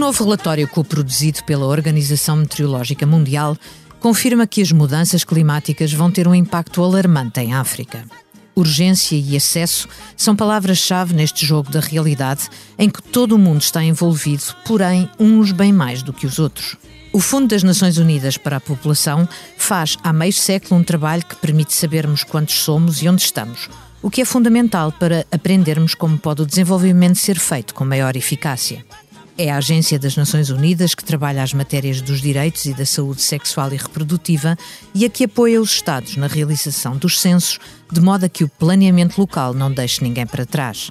novo 0.00 0.24
relatório 0.24 0.66
co-produzido 0.66 1.44
pela 1.44 1.66
Organização 1.66 2.34
Meteorológica 2.34 3.06
Mundial 3.06 3.54
confirma 4.00 4.46
que 4.46 4.62
as 4.62 4.72
mudanças 4.72 5.24
climáticas 5.24 5.92
vão 5.92 6.10
ter 6.10 6.26
um 6.26 6.34
impacto 6.34 6.82
alarmante 6.82 7.38
em 7.38 7.52
África. 7.52 8.06
Urgência 8.56 9.14
e 9.14 9.36
acesso 9.36 9.86
são 10.16 10.34
palavras-chave 10.34 11.12
neste 11.12 11.44
jogo 11.44 11.70
da 11.70 11.80
realidade 11.80 12.48
em 12.78 12.88
que 12.88 13.02
todo 13.02 13.32
o 13.32 13.38
mundo 13.38 13.60
está 13.60 13.84
envolvido, 13.84 14.42
porém, 14.64 15.06
uns 15.20 15.52
bem 15.52 15.70
mais 15.70 16.02
do 16.02 16.14
que 16.14 16.26
os 16.26 16.38
outros. 16.38 16.78
O 17.12 17.20
Fundo 17.20 17.48
das 17.48 17.62
Nações 17.62 17.98
Unidas 17.98 18.38
para 18.38 18.56
a 18.56 18.60
População 18.60 19.28
faz 19.58 19.98
há 20.02 20.14
meio 20.14 20.32
século 20.32 20.80
um 20.80 20.84
trabalho 20.84 21.26
que 21.26 21.36
permite 21.36 21.74
sabermos 21.74 22.24
quantos 22.24 22.54
somos 22.54 23.02
e 23.02 23.08
onde 23.08 23.20
estamos, 23.20 23.68
o 24.00 24.08
que 24.08 24.22
é 24.22 24.24
fundamental 24.24 24.92
para 24.92 25.26
aprendermos 25.30 25.94
como 25.94 26.16
pode 26.16 26.40
o 26.40 26.46
desenvolvimento 26.46 27.18
ser 27.18 27.38
feito 27.38 27.74
com 27.74 27.84
maior 27.84 28.16
eficácia. 28.16 28.82
É 29.42 29.50
a 29.50 29.56
Agência 29.56 29.98
das 29.98 30.16
Nações 30.16 30.50
Unidas 30.50 30.94
que 30.94 31.02
trabalha 31.02 31.42
as 31.42 31.54
matérias 31.54 32.02
dos 32.02 32.20
direitos 32.20 32.66
e 32.66 32.74
da 32.74 32.84
saúde 32.84 33.22
sexual 33.22 33.72
e 33.72 33.76
reprodutiva 33.78 34.54
e 34.94 35.02
a 35.02 35.08
que 35.08 35.24
apoia 35.24 35.58
os 35.58 35.70
Estados 35.70 36.14
na 36.14 36.26
realização 36.26 36.94
dos 36.94 37.18
censos, 37.18 37.58
de 37.90 38.02
modo 38.02 38.26
a 38.26 38.28
que 38.28 38.44
o 38.44 38.48
planeamento 38.50 39.18
local 39.18 39.54
não 39.54 39.72
deixe 39.72 40.04
ninguém 40.04 40.26
para 40.26 40.44
trás. 40.44 40.90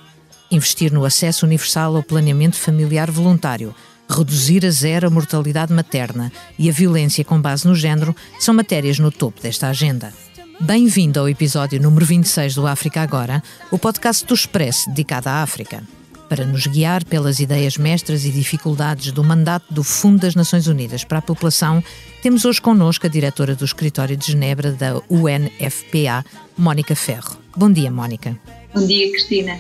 Investir 0.50 0.92
no 0.92 1.06
acesso 1.06 1.46
universal 1.46 1.96
ao 1.96 2.02
planeamento 2.02 2.56
familiar 2.56 3.12
voluntário, 3.12 3.76
reduzir 4.10 4.66
a 4.66 4.72
zero 4.72 5.06
a 5.06 5.12
mortalidade 5.12 5.72
materna 5.72 6.32
e 6.58 6.68
a 6.68 6.74
violência 6.74 7.24
com 7.24 7.40
base 7.40 7.68
no 7.68 7.76
género 7.76 8.16
são 8.40 8.56
matérias 8.56 8.98
no 8.98 9.12
topo 9.12 9.44
desta 9.44 9.68
agenda. 9.68 10.12
Bem-vindo 10.60 11.20
ao 11.20 11.30
episódio 11.30 11.80
número 11.80 12.04
26 12.04 12.56
do 12.56 12.66
África 12.66 13.00
Agora, 13.04 13.44
o 13.70 13.78
podcast 13.78 14.26
do 14.26 14.34
Expresso 14.34 14.90
dedicado 14.90 15.30
à 15.30 15.44
África 15.44 15.84
para 16.30 16.46
nos 16.46 16.68
guiar 16.68 17.04
pelas 17.04 17.40
ideias 17.40 17.76
mestras 17.76 18.24
e 18.24 18.32
dificuldades 18.32 19.12
do 19.12 19.24
mandato 19.24 19.74
do 19.74 19.84
Fundo 19.84 20.20
das 20.20 20.36
Nações 20.36 20.68
Unidas 20.68 21.04
para 21.04 21.18
a 21.18 21.22
População, 21.22 21.84
temos 22.22 22.46
hoje 22.46 22.62
connosco 22.62 23.08
a 23.08 23.10
diretora 23.10 23.56
do 23.56 23.66
Escritório 23.66 24.16
de 24.16 24.28
Genebra 24.28 24.72
da 24.72 25.02
UNFPA, 25.10 26.24
Mónica 26.56 26.96
Ferro. 26.96 27.38
Bom 27.58 27.72
dia, 27.72 27.90
Mónica. 27.90 28.38
Bom 28.74 28.86
dia, 28.86 29.12
Cristina. 29.12 29.60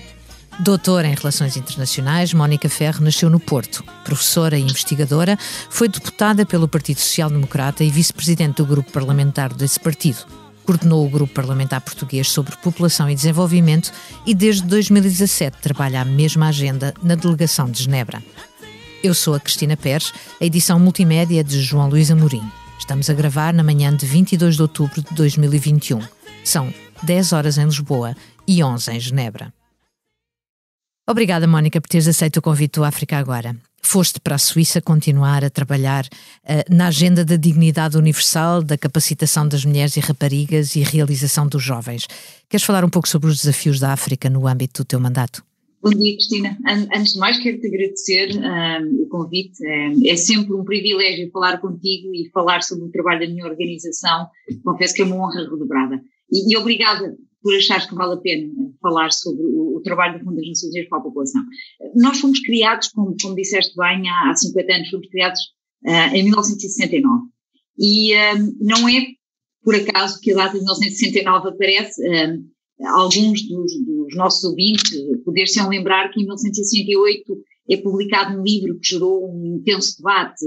Doutora 0.60 1.08
em 1.08 1.16
Relações 1.16 1.58
Internacionais, 1.58 2.34
Mónica 2.34 2.70
Ferro 2.70 3.04
nasceu 3.04 3.30
no 3.30 3.40
Porto. 3.40 3.84
Professora 4.04 4.58
e 4.58 4.62
investigadora, 4.62 5.40
foi 5.70 5.88
deputada 5.88 6.46
pelo 6.46 6.68
Partido 6.68 7.00
Social 7.00 7.30
Democrata 7.30 7.84
e 7.84 7.90
vice-presidente 7.90 8.58
do 8.58 8.66
grupo 8.66 8.92
parlamentar 8.92 9.54
desse 9.54 9.80
partido 9.80 10.26
coordenou 10.70 11.04
o 11.04 11.10
Grupo 11.10 11.34
Parlamentar 11.34 11.82
Português 11.82 12.30
sobre 12.30 12.56
População 12.58 13.10
e 13.10 13.16
Desenvolvimento 13.16 13.92
e 14.24 14.36
desde 14.36 14.62
2017 14.68 15.58
trabalha 15.58 16.00
a 16.00 16.06
mesma 16.06 16.50
agenda 16.50 16.94
na 17.02 17.16
Delegação 17.16 17.72
de 17.72 17.82
Genebra. 17.82 18.22
Eu 19.04 19.16
sou 19.16 19.34
a 19.34 19.40
Cristina 19.40 19.76
Pérez, 19.76 20.14
a 20.40 20.46
edição 20.46 20.80
multimédia 20.80 21.44
de 21.44 21.60
João 21.60 21.90
Luís 21.90 22.12
Amorim. 22.12 22.44
Estamos 22.78 23.10
a 23.10 23.16
gravar 23.16 23.52
na 23.52 23.64
manhã 23.64 23.96
de 23.96 24.06
22 24.06 24.58
de 24.58 24.62
outubro 24.62 25.02
de 25.02 25.16
2021. 25.16 26.02
São 26.44 26.72
10 27.02 27.34
horas 27.34 27.58
em 27.58 27.66
Lisboa 27.66 28.16
e 28.48 28.64
11 28.64 28.92
em 28.92 29.00
Genebra. 29.00 29.52
Obrigada, 31.10 31.48
Mónica, 31.48 31.82
por 31.82 31.88
teres 31.88 32.08
aceito 32.08 32.38
o 32.38 32.44
convite 32.44 32.74
do 32.74 32.84
África 32.84 33.18
Agora 33.18 33.56
foste 33.82 34.20
para 34.20 34.36
a 34.36 34.38
Suíça 34.40 34.82
continuar 34.82 35.44
a 35.44 35.50
trabalhar 35.50 36.06
uh, 36.06 36.76
na 36.76 36.88
agenda 36.88 37.26
da 37.26 37.36
dignidade 37.36 37.98
universal, 37.98 38.62
da 38.64 38.78
capacitação 38.78 39.48
das 39.48 39.66
mulheres 39.66 39.96
e 39.98 40.00
raparigas 40.00 40.76
e 40.76 40.82
realização 40.82 41.48
dos 41.48 41.64
jovens. 41.64 42.08
Queres 42.48 42.66
falar 42.66 42.84
um 42.84 42.90
pouco 42.90 43.08
sobre 43.08 43.30
os 43.30 43.38
desafios 43.38 43.80
da 43.80 43.94
África 43.94 44.30
no 44.30 44.48
âmbito 44.48 44.84
do 44.84 44.86
teu 44.86 45.00
mandato? 45.00 45.44
Bom 45.82 45.92
dia, 45.92 46.14
Cristina. 46.14 46.58
Antes 46.68 47.14
de 47.14 47.20
mais, 47.20 47.42
quero-te 47.42 47.68
agradecer 47.68 48.38
um, 48.38 48.44
ehm, 48.44 49.02
o 49.02 49.08
convite. 49.08 49.66
É, 49.66 50.12
é 50.12 50.16
sempre 50.18 50.54
um 50.54 50.66
privilégio 50.66 51.32
falar 51.32 51.58
contigo 51.60 52.14
e 52.14 52.30
falar 52.34 52.62
sobre 52.64 52.86
o 52.86 52.92
trabalho 52.92 53.22
da 53.22 53.28
minha 53.28 53.46
organização. 53.46 54.28
Confesso 54.64 54.94
que 54.94 55.04
é 55.04 55.06
uma 55.06 55.16
honra 55.16 55.50
redobrada. 55.50 56.02
E, 56.30 56.54
e 56.54 56.58
obrigada 56.58 57.16
por 57.42 57.56
achares 57.56 57.86
que 57.86 57.96
vale 57.96 58.14
a 58.14 58.18
pena 58.18 58.52
falar 58.82 59.12
sobre 59.12 59.44
o, 59.44 59.78
o 59.78 59.82
trabalho 59.82 60.20
do 60.20 60.26
Fundo 60.26 60.38
das 60.38 60.48
Nações 60.48 60.72
Unidas 60.72 60.90
para 60.90 61.00
a 61.00 61.04
População. 61.04 61.42
Nós 61.96 62.20
fomos 62.20 62.40
criados, 62.42 62.90
como, 62.90 63.16
como 63.22 63.36
disseste 63.36 63.76
bem, 63.78 64.10
há, 64.10 64.30
há 64.30 64.36
50 64.36 64.74
anos, 64.74 64.90
fomos 64.90 65.08
criados 65.08 65.40
uh, 65.86 66.16
em 66.16 66.24
1969. 66.24 67.24
E 67.78 68.14
uh, 68.14 68.56
não 68.60 68.90
é 68.90 69.06
por 69.64 69.76
acaso 69.76 70.20
que 70.22 70.32
a 70.32 70.36
data 70.36 70.54
de 70.54 70.60
1969 70.60 71.50
aparece. 71.50 72.02
Uh, 72.02 72.44
alguns 72.88 73.42
dos, 73.48 73.74
dos, 73.86 74.16
nossos 74.16 74.44
ouvintes 74.46 74.90
poder-se 75.26 75.62
lembrar 75.68 76.10
que 76.12 76.22
em 76.22 76.24
1968 76.24 77.44
é 77.72 77.78
publicado 77.78 78.40
um 78.40 78.44
livro 78.44 78.80
que 78.80 78.88
gerou 78.88 79.30
um 79.30 79.58
intenso 79.58 79.98
debate, 79.98 80.44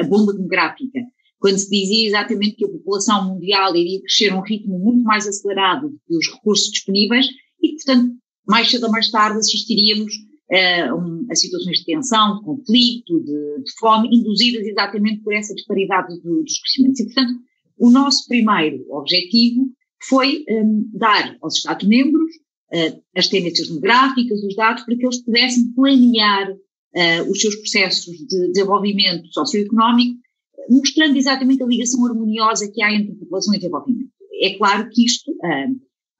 a 0.00 0.06
bomba 0.06 0.32
demográfica, 0.34 1.00
quando 1.42 1.58
se 1.58 1.68
dizia 1.68 2.06
exatamente 2.06 2.54
que 2.54 2.64
a 2.64 2.68
população 2.68 3.34
mundial 3.34 3.74
iria 3.74 4.00
crescer 4.00 4.28
a 4.28 4.38
um 4.38 4.42
ritmo 4.42 4.78
muito 4.78 5.02
mais 5.02 5.26
acelerado 5.26 5.88
do 5.88 6.00
que 6.06 6.16
os 6.16 6.32
recursos 6.32 6.70
disponíveis 6.70 7.26
e 7.60 7.70
que, 7.70 7.74
portanto, 7.84 8.14
mais 8.46 8.70
cedo 8.70 8.84
ou 8.84 8.92
mais 8.92 9.10
tarde 9.10 9.38
assistiríamos 9.38 10.12
uh, 10.14 10.94
um, 10.94 11.26
a 11.28 11.34
situações 11.34 11.80
de 11.80 11.84
tensão, 11.84 12.38
de 12.38 12.44
conflito, 12.44 13.20
de, 13.24 13.64
de 13.64 13.72
fome, 13.80 14.16
induzidas 14.16 14.64
exatamente 14.64 15.20
por 15.22 15.34
essa 15.34 15.52
disparidade 15.52 16.14
do, 16.22 16.44
dos 16.44 16.60
crescimentos. 16.60 17.00
E, 17.00 17.04
portanto, 17.06 17.32
o 17.76 17.90
nosso 17.90 18.28
primeiro 18.28 18.86
objetivo 18.90 19.66
foi 20.08 20.44
um, 20.48 20.88
dar 20.94 21.36
aos 21.42 21.56
Estados-membros 21.56 22.36
uh, 22.72 23.02
as 23.16 23.26
tendências 23.26 23.66
demográficas, 23.66 24.40
os 24.44 24.54
dados, 24.54 24.84
para 24.84 24.96
que 24.96 25.04
eles 25.04 25.24
pudessem 25.24 25.72
planear 25.74 26.52
uh, 26.52 27.28
os 27.28 27.40
seus 27.40 27.56
processos 27.56 28.16
de 28.16 28.52
desenvolvimento 28.52 29.26
socioeconómico 29.32 30.22
mostrando 30.68 31.16
exatamente 31.16 31.62
a 31.62 31.66
ligação 31.66 32.04
harmoniosa 32.06 32.70
que 32.72 32.82
há 32.82 32.92
entre 32.92 33.14
população 33.14 33.54
e 33.54 33.58
desenvolvimento. 33.58 34.10
É 34.40 34.56
claro 34.56 34.88
que 34.90 35.04
isto, 35.04 35.32
ah, 35.44 35.66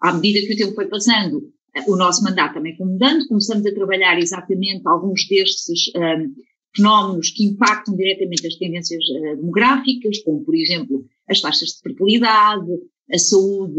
à 0.00 0.14
medida 0.14 0.46
que 0.46 0.54
o 0.54 0.56
tempo 0.56 0.74
foi 0.74 0.86
passando, 0.86 1.50
ah, 1.76 1.84
o 1.88 1.96
nosso 1.96 2.22
mandato 2.22 2.54
também 2.54 2.76
foi 2.76 2.86
mudando, 2.86 3.26
começamos 3.26 3.66
a 3.66 3.74
trabalhar 3.74 4.18
exatamente 4.18 4.82
alguns 4.86 5.26
destes 5.28 5.90
ah, 5.96 6.22
fenómenos 6.74 7.30
que 7.30 7.44
impactam 7.44 7.96
diretamente 7.96 8.46
as 8.46 8.54
tendências 8.54 9.04
demográficas, 9.36 10.18
como, 10.22 10.42
por 10.42 10.54
exemplo, 10.54 11.04
as 11.28 11.40
taxas 11.40 11.68
de 11.70 11.80
fertilidade, 11.82 12.70
a 13.12 13.18
saúde 13.18 13.78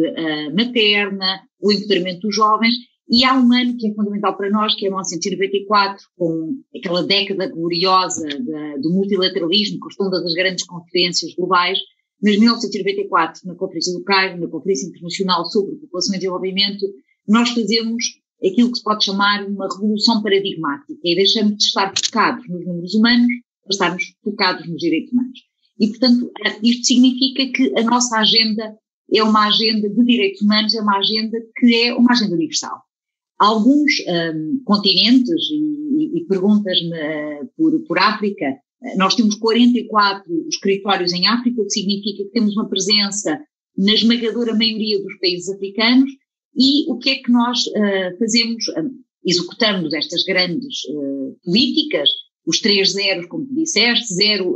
materna, 0.56 1.41
o 1.59 1.72
empoderamento 1.72 2.19
dos 2.19 2.35
jovens, 2.35 2.75
e 3.13 3.24
há 3.24 3.35
um 3.35 3.53
ano 3.53 3.78
que 3.78 3.88
é 3.88 3.94
fundamental 3.94 4.35
para 4.35 4.50
nós, 4.50 4.74
que 4.74 4.88
é 4.88 4.90
1994, 4.90 6.03
com 6.18 6.57
aquela 6.75 7.03
década 7.03 7.47
gloriosa 7.47 8.25
de, 8.28 8.81
do 8.81 8.91
multilateralismo, 8.91 9.78
com 9.79 9.90
todas 9.96 10.25
as 10.25 10.34
grandes 10.34 10.66
conferências 10.66 11.35
globais, 11.35 11.78
mas 12.19 12.40
1994, 12.40 13.41
na 13.46 13.53
Conferência 13.53 13.94
do 13.94 14.03
Cairo, 14.03 14.41
na 14.41 14.47
Conferência 14.47 14.88
Internacional 14.88 15.46
sobre 15.46 15.75
População 15.75 16.16
e 16.16 16.18
Desenvolvimento, 16.18 16.88
nós 17.28 17.50
fazemos 17.50 18.03
aquilo 18.44 18.72
que 18.72 18.79
se 18.79 18.84
pode 18.84 19.06
chamar 19.06 19.46
uma 19.46 19.68
revolução 19.72 20.23
paradigmática 20.23 21.00
e 21.03 21.16
deixamos 21.16 21.57
de 21.57 21.66
estar 21.66 21.94
focados 21.96 22.50
nos 22.50 22.66
números 22.66 22.96
humanos 22.96 23.28
para 23.62 23.73
estarmos 23.73 24.03
focados 24.23 24.68
nos 24.68 24.78
direitos 24.78 25.13
humanos. 25.13 25.40
E, 25.79 25.88
portanto, 25.88 26.31
isto 26.63 26.88
significa 26.88 27.46
que 27.52 27.78
a 27.78 27.84
nossa 27.84 28.18
agenda 28.18 28.75
é 29.13 29.22
uma 29.22 29.50
agenda 29.50 29.88
de 29.88 30.03
direitos 30.03 30.41
humanos, 30.41 30.73
é 30.73 30.81
uma 30.81 30.97
agenda 30.97 31.38
que 31.56 31.75
é 31.75 31.94
uma 31.94 32.12
agenda 32.13 32.34
universal 32.34 32.81
alguns 33.44 33.92
um, 34.08 34.62
continentes, 34.64 35.50
e, 35.52 36.20
e 36.20 36.26
perguntas-me 36.28 36.92
uh, 36.92 37.50
por, 37.58 37.80
por 37.86 38.00
África, 38.00 38.46
uh, 38.46 38.98
nós 38.98 39.16
temos 39.16 39.36
44 39.36 40.24
escritórios 40.48 41.14
em 41.14 41.28
África, 41.28 41.62
o 41.62 41.66
que 41.66 41.72
significa 41.72 42.23
que 42.23 42.32
temos 42.32 42.56
uma 42.56 42.70
presença 42.70 43.40
na 43.78 43.94
esmagadora 43.94 44.56
maioria 44.56 45.02
dos 45.02 45.20
países 45.20 45.50
africanos, 45.50 46.09
e 46.56 46.90
o 46.91 46.97
que 46.97 47.09
é 47.09 47.16
que 47.16 47.32
nós 47.32 47.59
uh, 47.67 48.17
fazemos? 48.17 48.64
executamos 49.26 49.94
estas 49.94 50.22
grandes 50.26 50.79
políticas, 51.46 52.09
os 52.46 52.59
três 52.59 52.91
zeros, 52.91 53.26
como 53.28 53.46
tu 53.46 53.56
disseste, 53.56 54.14
zero 54.16 54.53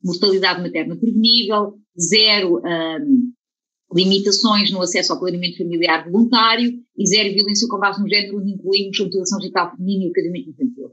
mortalidade 0.00 0.62
materna 0.62 0.96
prevenível, 0.96 1.74
zero 1.98 2.58
hum, 2.58 3.32
limitações 3.96 4.70
no 4.70 4.82
acesso 4.82 5.12
ao 5.12 5.18
planeamento 5.18 5.58
familiar 5.58 6.04
voluntário 6.10 6.72
e 6.98 7.06
zero 7.06 7.34
violência 7.34 7.66
com 7.68 7.78
base 7.78 8.00
no 8.00 8.08
género, 8.08 8.38
onde 8.38 8.52
incluímos 8.52 9.00
a 9.00 9.04
mutilação 9.04 9.40
genital 9.40 9.70
feminina 9.70 10.04
e 10.04 10.08
o 10.08 10.12
casamento 10.12 10.50
infantil. 10.50 10.90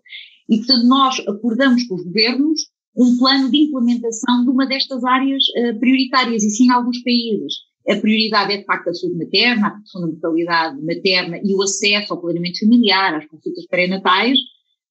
E, 0.50 0.58
portanto, 0.58 0.88
nós 0.88 1.20
acordamos 1.28 1.84
com 1.84 1.96
os 1.96 2.04
governos 2.04 2.62
um 2.96 3.18
plano 3.18 3.50
de 3.50 3.58
implementação 3.58 4.44
de 4.44 4.52
uma 4.52 4.68
destas 4.68 5.04
áreas 5.04 5.44
uh, 5.58 5.80
prioritárias, 5.80 6.44
e 6.44 6.50
sim 6.50 6.66
em 6.66 6.72
alguns 6.72 7.02
países. 7.02 7.54
A 7.90 7.96
prioridade 7.98 8.54
é, 8.54 8.58
de 8.58 8.66
facto, 8.66 8.90
a 8.90 8.94
saúde 8.94 9.18
materna, 9.18 9.68
a 9.68 9.76
redução 9.76 10.02
da 10.02 10.08
mortalidade 10.08 10.82
materna 10.82 11.38
e 11.44 11.54
o 11.54 11.62
acesso 11.62 12.14
ao 12.14 12.22
planeamento 12.22 12.60
familiar, 12.60 13.16
às 13.16 13.28
consultas 13.28 13.66
pré-natais. 13.68 14.38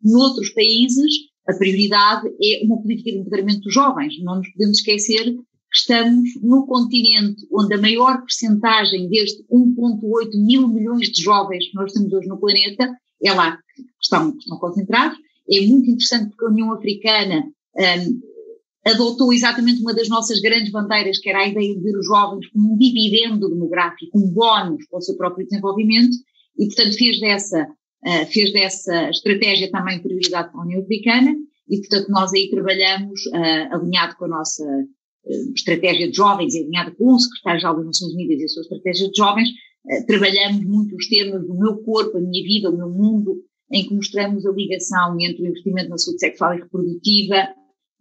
Noutros 0.03 0.53
países, 0.53 1.12
a 1.49 1.55
prioridade 1.55 2.29
é 2.43 2.64
uma 2.64 2.82
política 2.82 3.12
de 3.12 3.19
empoderamento 3.19 3.61
dos 3.61 3.73
jovens. 3.73 4.14
Não 4.23 4.37
nos 4.37 4.50
podemos 4.53 4.79
esquecer 4.79 5.35
estamos 5.72 6.28
no 6.42 6.66
continente 6.66 7.46
onde 7.52 7.74
a 7.74 7.80
maior 7.80 8.20
percentagem 8.20 9.08
deste 9.08 9.42
1,8 9.50 10.30
mil 10.44 10.69
milhões 10.69 11.08
de 11.08 11.22
jovens 11.22 11.69
que 11.69 11.74
nós 11.74 11.92
temos 11.92 12.12
hoje 12.12 12.28
no 12.28 12.38
planeta 12.38 12.90
é 13.24 13.32
lá 13.32 13.56
que 13.56 13.82
estão, 14.00 14.32
que 14.32 14.38
estão 14.38 14.58
concentrados. 14.58 15.19
É 15.50 15.60
muito 15.66 15.90
interessante 15.90 16.30
porque 16.30 16.44
a 16.44 16.48
União 16.48 16.72
Africana 16.72 17.44
um, 17.76 18.20
adotou 18.84 19.32
exatamente 19.32 19.80
uma 19.80 19.94
das 19.94 20.08
nossas 20.08 20.40
grandes 20.40 20.72
bandeiras, 20.72 21.19
que 21.19 21.28
era 21.28 21.40
a 21.40 21.48
ideia 21.48 21.75
de 21.75 21.80
ver 21.80 21.96
os 21.96 22.06
jovens 22.06 22.48
como 22.50 22.75
um 22.75 22.76
dividendo 22.76 23.48
demográfico, 23.48 24.18
um 24.18 24.28
bónus 24.28 24.86
para 24.88 24.98
o 24.98 25.02
seu 25.02 25.16
próprio 25.16 25.46
desenvolvimento, 25.46 26.16
e 26.58 26.66
portanto 26.66 26.96
fez 26.96 27.20
dessa, 27.20 27.62
uh, 27.62 28.26
fez 28.32 28.52
dessa 28.52 29.10
estratégia 29.10 29.70
também 29.70 30.02
prioridade 30.02 30.50
para 30.50 30.60
a 30.60 30.64
União 30.64 30.82
Africana, 30.82 31.34
e 31.68 31.78
portanto 31.78 32.08
nós 32.08 32.32
aí 32.34 32.50
trabalhamos 32.50 33.20
uh, 33.26 33.75
alinhado 33.75 34.16
com 34.16 34.25
a 34.25 34.28
nossa 34.28 34.64
estratégia 35.54 36.10
de 36.10 36.16
jovens, 36.16 36.54
alinhado 36.54 36.94
com 36.96 37.14
o 37.14 37.19
secretário-geral 37.19 37.76
das 37.76 37.86
Nações 37.86 38.14
Unidas 38.14 38.40
e 38.40 38.44
a 38.44 38.48
sua 38.48 38.62
estratégia 38.62 39.08
de 39.08 39.16
jovens, 39.16 39.48
trabalhamos 40.06 40.64
muito 40.64 40.96
os 40.96 41.08
temas 41.08 41.46
do 41.46 41.54
meu 41.58 41.76
corpo, 41.82 42.19
a 42.19 42.20
minha 42.20 42.42
vida, 42.44 42.70
o 42.70 42.76
meu 42.76 42.90
mundo, 42.90 43.42
em 43.70 43.86
que 43.86 43.94
mostramos 43.94 44.44
a 44.44 44.52
ligação 44.52 45.16
entre 45.20 45.42
o 45.42 45.46
investimento 45.46 45.88
na 45.88 45.98
saúde 45.98 46.20
sexual 46.20 46.54
e 46.54 46.60
reprodutiva, 46.60 47.48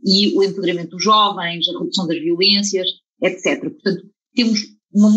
e 0.03 0.35
o 0.35 0.44
empoderamento 0.44 0.91
dos 0.91 1.03
jovens, 1.03 1.68
a 1.68 1.79
redução 1.79 2.07
das 2.07 2.19
violências, 2.19 2.88
etc. 3.21 3.62
Portanto, 3.62 4.03
temos 4.35 4.59
uma 4.94 5.09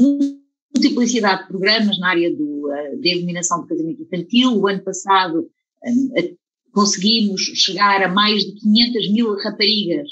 multiplicidade 0.75 1.43
de 1.43 1.49
programas 1.49 1.99
na 1.99 2.11
área 2.11 2.35
do, 2.35 2.69
uh, 2.69 3.01
de 3.01 3.09
eliminação 3.09 3.63
do 3.63 3.67
casamento 3.67 4.03
infantil. 4.03 4.53
O 4.53 4.69
ano 4.69 4.83
passado 4.85 5.49
conseguimos 6.73 7.41
chegar 7.41 8.03
a 8.03 8.09
mais 8.09 8.43
de 8.43 8.55
500 8.61 9.13
mil 9.13 9.37
raparigas 9.37 10.09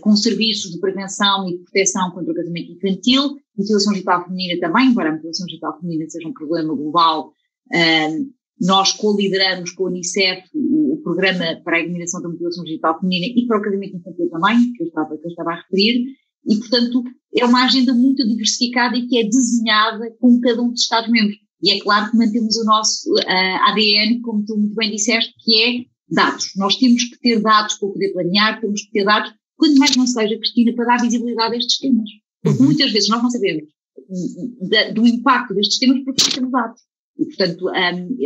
com 0.00 0.16
serviços 0.16 0.72
de 0.72 0.80
prevenção 0.80 1.48
e 1.48 1.58
proteção 1.58 2.10
contra 2.10 2.32
o 2.32 2.34
casamento 2.34 2.72
infantil. 2.72 3.36
Mutilação 3.56 3.92
genital 3.92 4.24
feminina 4.24 4.60
também, 4.60 4.88
embora 4.88 5.10
a 5.10 5.12
mutilação 5.12 5.46
genital 5.48 5.78
feminina 5.78 6.08
seja 6.08 6.28
um 6.28 6.32
problema 6.32 6.74
global, 6.74 7.32
um, 7.72 8.30
nós 8.60 8.92
co-lideramos 8.92 9.70
com 9.72 9.86
a 9.86 9.90
Unicef 9.90 10.42
o, 10.54 11.00
programa 11.02 11.60
para 11.62 11.76
a 11.76 11.80
eliminação 11.80 12.20
da 12.20 12.28
mutilação 12.28 12.64
digital 12.64 12.98
feminina 12.98 13.32
e 13.36 13.46
para 13.46 13.58
o 13.58 13.62
casamento 13.62 13.96
infantil 13.96 14.28
também, 14.30 14.72
que 14.72 14.82
eu 14.82 14.88
estava, 14.88 15.16
que 15.16 15.26
eu 15.26 15.30
estava 15.30 15.50
a 15.52 15.56
referir, 15.56 16.04
e 16.48 16.56
portanto 16.56 17.04
é 17.36 17.44
uma 17.44 17.64
agenda 17.64 17.92
muito 17.92 18.26
diversificada 18.26 18.96
e 18.96 19.06
que 19.06 19.18
é 19.18 19.24
desenhada 19.24 20.10
com 20.18 20.40
cada 20.40 20.62
um 20.62 20.70
dos 20.70 20.82
Estados-membros. 20.82 21.36
E 21.62 21.70
é 21.70 21.80
claro 21.80 22.10
que 22.10 22.16
mantemos 22.16 22.56
o 22.56 22.64
nosso 22.64 23.12
uh, 23.12 23.70
ADN, 23.70 24.20
como 24.20 24.44
tu 24.44 24.56
muito 24.56 24.74
bem 24.74 24.90
disseste, 24.90 25.32
que 25.38 25.62
é 25.62 25.84
dados. 26.08 26.50
Nós 26.56 26.76
temos 26.76 27.04
que 27.04 27.18
ter 27.20 27.40
dados 27.40 27.74
para 27.78 27.88
poder 27.88 28.12
planear, 28.12 28.60
temos 28.60 28.82
que 28.82 28.90
ter 28.90 29.04
dados, 29.04 29.32
quando 29.56 29.78
mais 29.78 29.96
não 29.96 30.06
seja, 30.06 30.36
Cristina, 30.36 30.74
para 30.74 30.84
dar 30.84 31.02
visibilidade 31.02 31.54
a 31.54 31.58
estes 31.58 31.78
temas. 31.78 32.10
Porque 32.42 32.58
uhum. 32.60 32.66
muitas 32.66 32.92
vezes 32.92 33.08
nós 33.08 33.22
não 33.22 33.30
sabemos 33.30 33.64
do 34.94 35.06
impacto 35.06 35.54
destes 35.54 35.78
temas 35.78 36.04
porque 36.04 36.22
não 36.22 36.30
temos 36.30 36.52
dados. 36.52 36.80
E, 37.18 37.24
portanto, 37.26 37.68
um, 37.68 38.16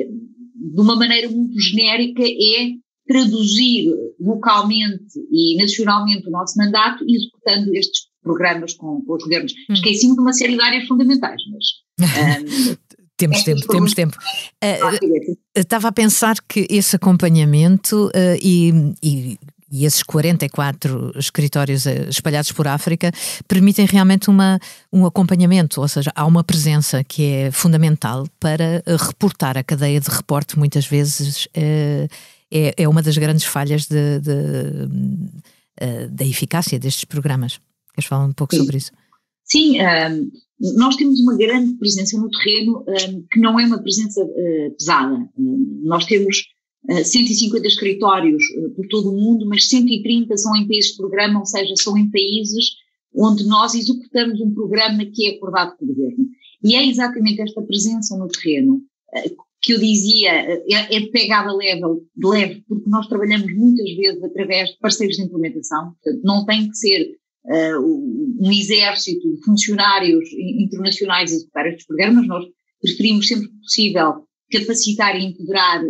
de 0.73 0.81
uma 0.81 0.97
maneira 0.97 1.29
muito 1.31 1.59
genérica, 1.61 2.23
é 2.23 2.73
traduzir 3.07 3.93
localmente 4.21 5.19
e 5.33 5.57
nacionalmente 5.57 6.29
o 6.29 6.31
nosso 6.31 6.57
mandato 6.57 7.05
e 7.07 7.17
executando 7.17 7.75
estes 7.75 8.03
programas 8.23 8.75
com, 8.75 9.03
com 9.03 9.15
os 9.15 9.23
governos. 9.23 9.53
Hum. 9.69 9.75
Esqueci-me 9.75 10.15
de 10.15 10.21
uma 10.21 10.33
série 10.33 10.55
de 10.55 10.63
áreas 10.63 10.87
fundamentais, 10.87 11.41
mas. 11.51 12.07
Um, 12.09 12.77
Temos 13.17 13.43
tempo, 13.43 13.69
temos 13.69 13.93
tempo. 13.93 14.17
Uh, 14.65 15.37
estava 15.55 15.89
a 15.89 15.93
pensar 15.93 16.37
que 16.49 16.67
esse 16.71 16.97
acompanhamento 16.97 18.07
uh, 18.07 18.39
e, 18.43 18.73
e 19.03 19.39
e 19.71 19.85
esses 19.85 20.03
44 20.03 21.13
escritórios 21.17 21.87
eh, 21.87 22.09
espalhados 22.09 22.51
por 22.53 22.67
África 22.67 23.13
permitem 23.47 23.87
realmente 23.87 24.29
uma, 24.29 24.59
um 24.93 25.07
acompanhamento, 25.07 25.81
ou 25.81 25.89
seja, 25.89 26.11
há 26.15 26.27
uma 26.27 26.43
presença 26.43 27.05
que 27.05 27.25
é 27.25 27.51
fundamental 27.51 28.27
para 28.41 28.83
eh, 28.85 28.97
reportar 28.99 29.57
a 29.57 29.63
cadeia 29.63 30.01
de 30.01 30.11
reporte, 30.11 30.59
muitas 30.59 30.87
vezes 30.87 31.47
é, 31.55 32.09
é, 32.51 32.75
é 32.77 32.89
uma 32.89 33.03
das 33.03 33.17
grandes 33.17 33.45
falhas 33.45 33.87
de, 33.87 34.19
de, 34.21 34.87
de, 34.89 36.09
da 36.11 36.25
eficácia 36.25 36.79
destes 36.79 37.05
programas. 37.05 37.61
Queres 37.95 38.09
falar 38.09 38.25
um 38.25 38.33
pouco 38.33 38.55
Sim. 38.55 38.61
sobre 38.61 38.77
isso? 38.77 38.93
Sim, 39.45 39.81
um, 39.81 40.31
nós 40.77 40.95
temos 40.97 41.19
uma 41.21 41.37
grande 41.37 41.75
presença 41.75 42.17
no 42.19 42.29
terreno 42.31 42.85
um, 42.87 43.27
que 43.31 43.41
não 43.41 43.59
é 43.59 43.67
uma 43.67 43.83
presença 43.83 44.23
uh, 44.23 44.77
pesada. 44.79 45.17
Um, 45.39 45.83
nós 45.85 46.05
temos 46.05 46.37
150 46.89 47.67
escritórios 47.67 48.43
eh, 48.57 48.69
por 48.75 48.87
todo 48.89 49.11
o 49.11 49.17
mundo, 49.17 49.47
mas 49.47 49.69
130 49.69 50.37
são 50.37 50.57
em 50.57 50.67
países 50.67 50.93
de 50.93 50.97
programa, 50.97 51.41
ou 51.41 51.47
seja, 51.47 51.75
são 51.77 51.97
em 51.97 52.11
países 52.11 52.77
onde 53.15 53.47
nós 53.47 53.75
executamos 53.75 54.41
um 54.41 54.53
programa 54.55 55.05
que 55.05 55.27
é 55.27 55.37
acordado 55.37 55.77
pelo 55.77 55.95
governo. 55.95 56.27
E 56.63 56.75
é 56.75 56.87
exatamente 56.87 57.41
esta 57.41 57.63
presença 57.63 58.17
no 58.17 58.29
terreno 58.29 58.81
eh, 59.15 59.31
que 59.63 59.75
eu 59.75 59.79
dizia, 59.79 60.31
eh, 60.31 60.65
é, 60.71 60.97
é 60.97 61.01
de 61.01 61.11
pegada 61.11 61.53
leve, 61.53 61.81
de 62.17 62.29
leve, 62.29 62.65
porque 62.67 62.89
nós 62.89 63.07
trabalhamos 63.09 63.53
muitas 63.55 63.91
vezes 63.95 64.23
através 64.23 64.71
de 64.71 64.79
parceiros 64.79 65.17
de 65.17 65.23
implementação, 65.23 65.93
portanto, 66.03 66.23
não 66.25 66.47
tem 66.47 66.69
que 66.69 66.77
ser 66.77 67.17
uh, 67.45 68.37
um 68.41 68.51
exército 68.51 69.35
de 69.35 69.45
funcionários 69.45 70.29
internacionais 70.33 71.31
a 71.31 71.35
executar 71.35 71.67
estes 71.67 71.87
programas, 71.87 72.27
nós 72.27 72.45
preferimos 72.81 73.29
sempre 73.29 73.49
possível 73.49 74.25
capacitar 74.51 75.17
e 75.17 75.27
empoderar 75.27 75.83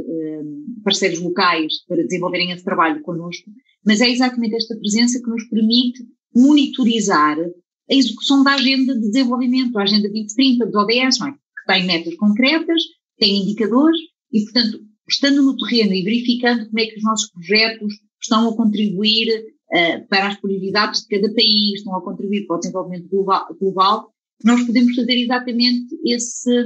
parceiros 0.82 1.20
locais 1.20 1.84
para 1.86 2.02
desenvolverem 2.02 2.50
esse 2.50 2.64
trabalho 2.64 3.02
connosco, 3.02 3.50
mas 3.84 4.00
é 4.00 4.10
exatamente 4.10 4.56
esta 4.56 4.76
presença 4.76 5.20
que 5.22 5.30
nos 5.30 5.48
permite 5.48 6.02
monitorizar 6.34 7.38
a 7.38 7.94
execução 7.94 8.44
da 8.44 8.54
agenda 8.54 8.94
de 8.94 9.00
desenvolvimento, 9.00 9.76
a 9.78 9.82
agenda 9.82 10.08
2030 10.08 10.66
dos 10.66 10.74
ODS, 10.74 11.20
é? 11.20 11.32
que 11.32 11.66
tem 11.66 11.86
metas 11.86 12.14
concretas, 12.16 12.82
tem 13.18 13.42
indicadores 13.42 14.00
e, 14.32 14.42
portanto, 14.44 14.80
estando 15.08 15.42
no 15.42 15.56
terreno 15.56 15.92
e 15.92 16.02
verificando 16.02 16.66
como 16.66 16.80
é 16.80 16.86
que 16.86 16.96
os 16.96 17.02
nossos 17.02 17.30
projetos 17.30 17.92
estão 18.22 18.48
a 18.48 18.56
contribuir 18.56 19.28
uh, 19.72 20.08
para 20.08 20.28
as 20.28 20.40
prioridades 20.40 21.02
de 21.02 21.08
cada 21.08 21.34
país, 21.34 21.78
estão 21.78 21.96
a 21.96 22.02
contribuir 22.02 22.46
para 22.46 22.56
o 22.56 22.60
desenvolvimento 22.60 23.08
global, 23.08 23.46
global 23.58 24.12
nós 24.44 24.62
podemos 24.64 24.94
fazer 24.94 25.16
exatamente 25.18 25.98
esse, 26.04 26.64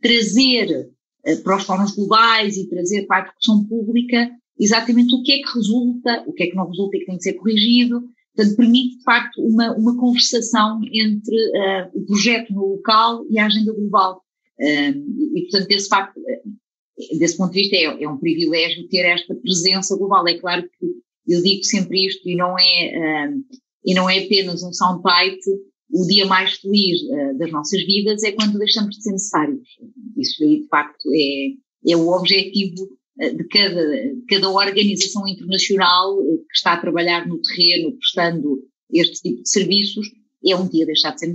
trazer 0.00 0.88
para 1.44 1.56
os 1.56 1.64
fóruns 1.64 1.94
globais 1.94 2.56
e 2.56 2.68
trazer 2.68 3.06
para 3.06 3.22
a 3.22 3.26
discussão 3.26 3.64
pública 3.64 4.30
exatamente 4.60 5.14
o 5.14 5.22
que 5.22 5.32
é 5.32 5.36
que 5.38 5.54
resulta, 5.54 6.24
o 6.26 6.32
que 6.32 6.42
é 6.44 6.46
que 6.48 6.56
não 6.56 6.68
resulta 6.68 6.96
e 6.96 7.00
que 7.00 7.06
tem 7.06 7.16
que 7.16 7.22
ser 7.22 7.32
corrigido. 7.34 8.02
Portanto, 8.34 8.56
permite, 8.56 8.98
de 8.98 9.02
facto, 9.02 9.42
uma, 9.42 9.74
uma 9.76 9.96
conversação 9.96 10.80
entre 10.92 11.34
uh, 11.34 11.90
o 11.94 12.04
projeto 12.06 12.52
no 12.52 12.74
local 12.74 13.24
e 13.30 13.38
a 13.38 13.46
agenda 13.46 13.72
global. 13.72 14.22
Uh, 14.60 15.36
e, 15.36 15.42
portanto, 15.50 15.68
desse 15.68 15.88
facto, 15.88 16.16
uh, 16.18 17.18
desse 17.18 17.36
ponto 17.36 17.52
de 17.52 17.60
vista, 17.60 17.76
é, 17.76 18.02
é, 18.02 18.08
um 18.08 18.18
privilégio 18.18 18.86
ter 18.88 19.06
esta 19.06 19.34
presença 19.34 19.96
global. 19.96 20.28
É 20.28 20.38
claro 20.38 20.62
que 20.62 20.86
eu 21.26 21.42
digo 21.42 21.64
sempre 21.64 22.06
isto 22.06 22.28
e 22.28 22.36
não 22.36 22.58
é, 22.58 23.32
e 23.84 23.94
não 23.94 24.10
é 24.10 24.18
apenas 24.18 24.62
um 24.62 24.72
soundbite, 24.72 25.48
o 25.92 26.06
dia 26.06 26.26
mais 26.26 26.54
feliz 26.54 27.00
uh, 27.02 27.38
das 27.38 27.50
nossas 27.50 27.84
vidas 27.84 28.22
é 28.22 28.32
quando 28.32 28.58
deixamos 28.58 28.96
de 28.96 29.02
ser 29.02 29.12
necessários. 29.12 29.68
Isso 30.16 30.42
aí, 30.44 30.60
de 30.60 30.68
facto, 30.68 31.08
é, 31.12 31.92
é 31.92 31.96
o 31.96 32.08
objetivo 32.08 32.84
uh, 33.20 33.36
de 33.36 33.44
cada, 33.44 33.92
cada 34.28 34.50
organização 34.50 35.26
internacional 35.26 36.16
uh, 36.18 36.38
que 36.38 36.56
está 36.56 36.74
a 36.74 36.80
trabalhar 36.80 37.26
no 37.26 37.40
terreno, 37.42 37.96
prestando 37.98 38.58
este 38.92 39.22
tipo 39.22 39.42
de 39.42 39.48
serviços, 39.48 40.06
é 40.46 40.56
um 40.56 40.66
dia 40.66 40.86
deixar 40.86 41.10
de 41.10 41.20
ser, 41.20 41.32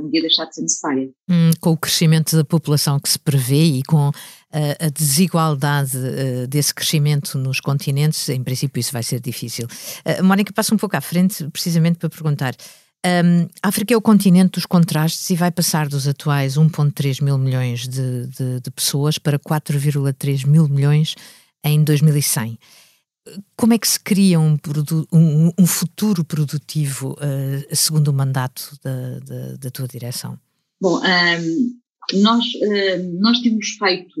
um 0.00 0.10
dia 0.10 0.20
deixar 0.20 0.44
de 0.46 0.54
ser. 0.54 1.12
Hum, 1.28 1.50
com 1.60 1.70
o 1.70 1.76
crescimento 1.76 2.36
da 2.36 2.44
população 2.44 3.00
que 3.00 3.08
se 3.08 3.18
prevê 3.18 3.64
e 3.64 3.82
com 3.82 4.10
a, 4.52 4.86
a 4.86 4.88
desigualdade 4.88 5.96
uh, 5.96 6.46
desse 6.46 6.72
crescimento 6.72 7.36
nos 7.36 7.60
continentes, 7.60 8.28
em 8.28 8.42
princípio 8.42 8.78
isso 8.78 8.92
vai 8.92 9.02
ser 9.02 9.20
difícil. 9.20 9.66
Uh, 10.06 10.22
Mónica, 10.22 10.52
passa 10.52 10.74
um 10.74 10.78
pouco 10.78 10.96
à 10.96 11.00
frente, 11.00 11.48
precisamente 11.50 11.98
para 11.98 12.08
perguntar. 12.08 12.54
Um, 13.06 13.48
a 13.62 13.68
África 13.68 13.94
é 13.94 13.96
o 13.96 14.02
continente 14.02 14.52
dos 14.52 14.66
contrastes 14.66 15.30
e 15.30 15.36
vai 15.36 15.50
passar 15.52 15.88
dos 15.88 16.08
atuais 16.08 16.54
1,3 16.54 17.22
mil 17.22 17.38
milhões 17.38 17.86
de, 17.86 18.26
de, 18.26 18.60
de 18.60 18.70
pessoas 18.70 19.18
para 19.18 19.38
4,3 19.38 20.46
mil 20.46 20.68
milhões 20.68 21.14
em 21.64 21.82
2100. 21.82 22.58
Como 23.56 23.74
é 23.74 23.78
que 23.78 23.86
se 23.86 24.00
cria 24.00 24.40
um, 24.40 24.58
um, 25.12 25.52
um 25.58 25.66
futuro 25.66 26.24
produtivo 26.24 27.12
uh, 27.12 27.76
segundo 27.76 28.08
o 28.08 28.12
mandato 28.12 28.76
da, 28.82 29.18
da, 29.20 29.56
da 29.56 29.70
tua 29.70 29.86
direção? 29.86 30.38
Bom, 30.80 31.00
nós, 32.14 32.44
nós 33.20 33.40
temos 33.40 33.70
feito 33.70 34.14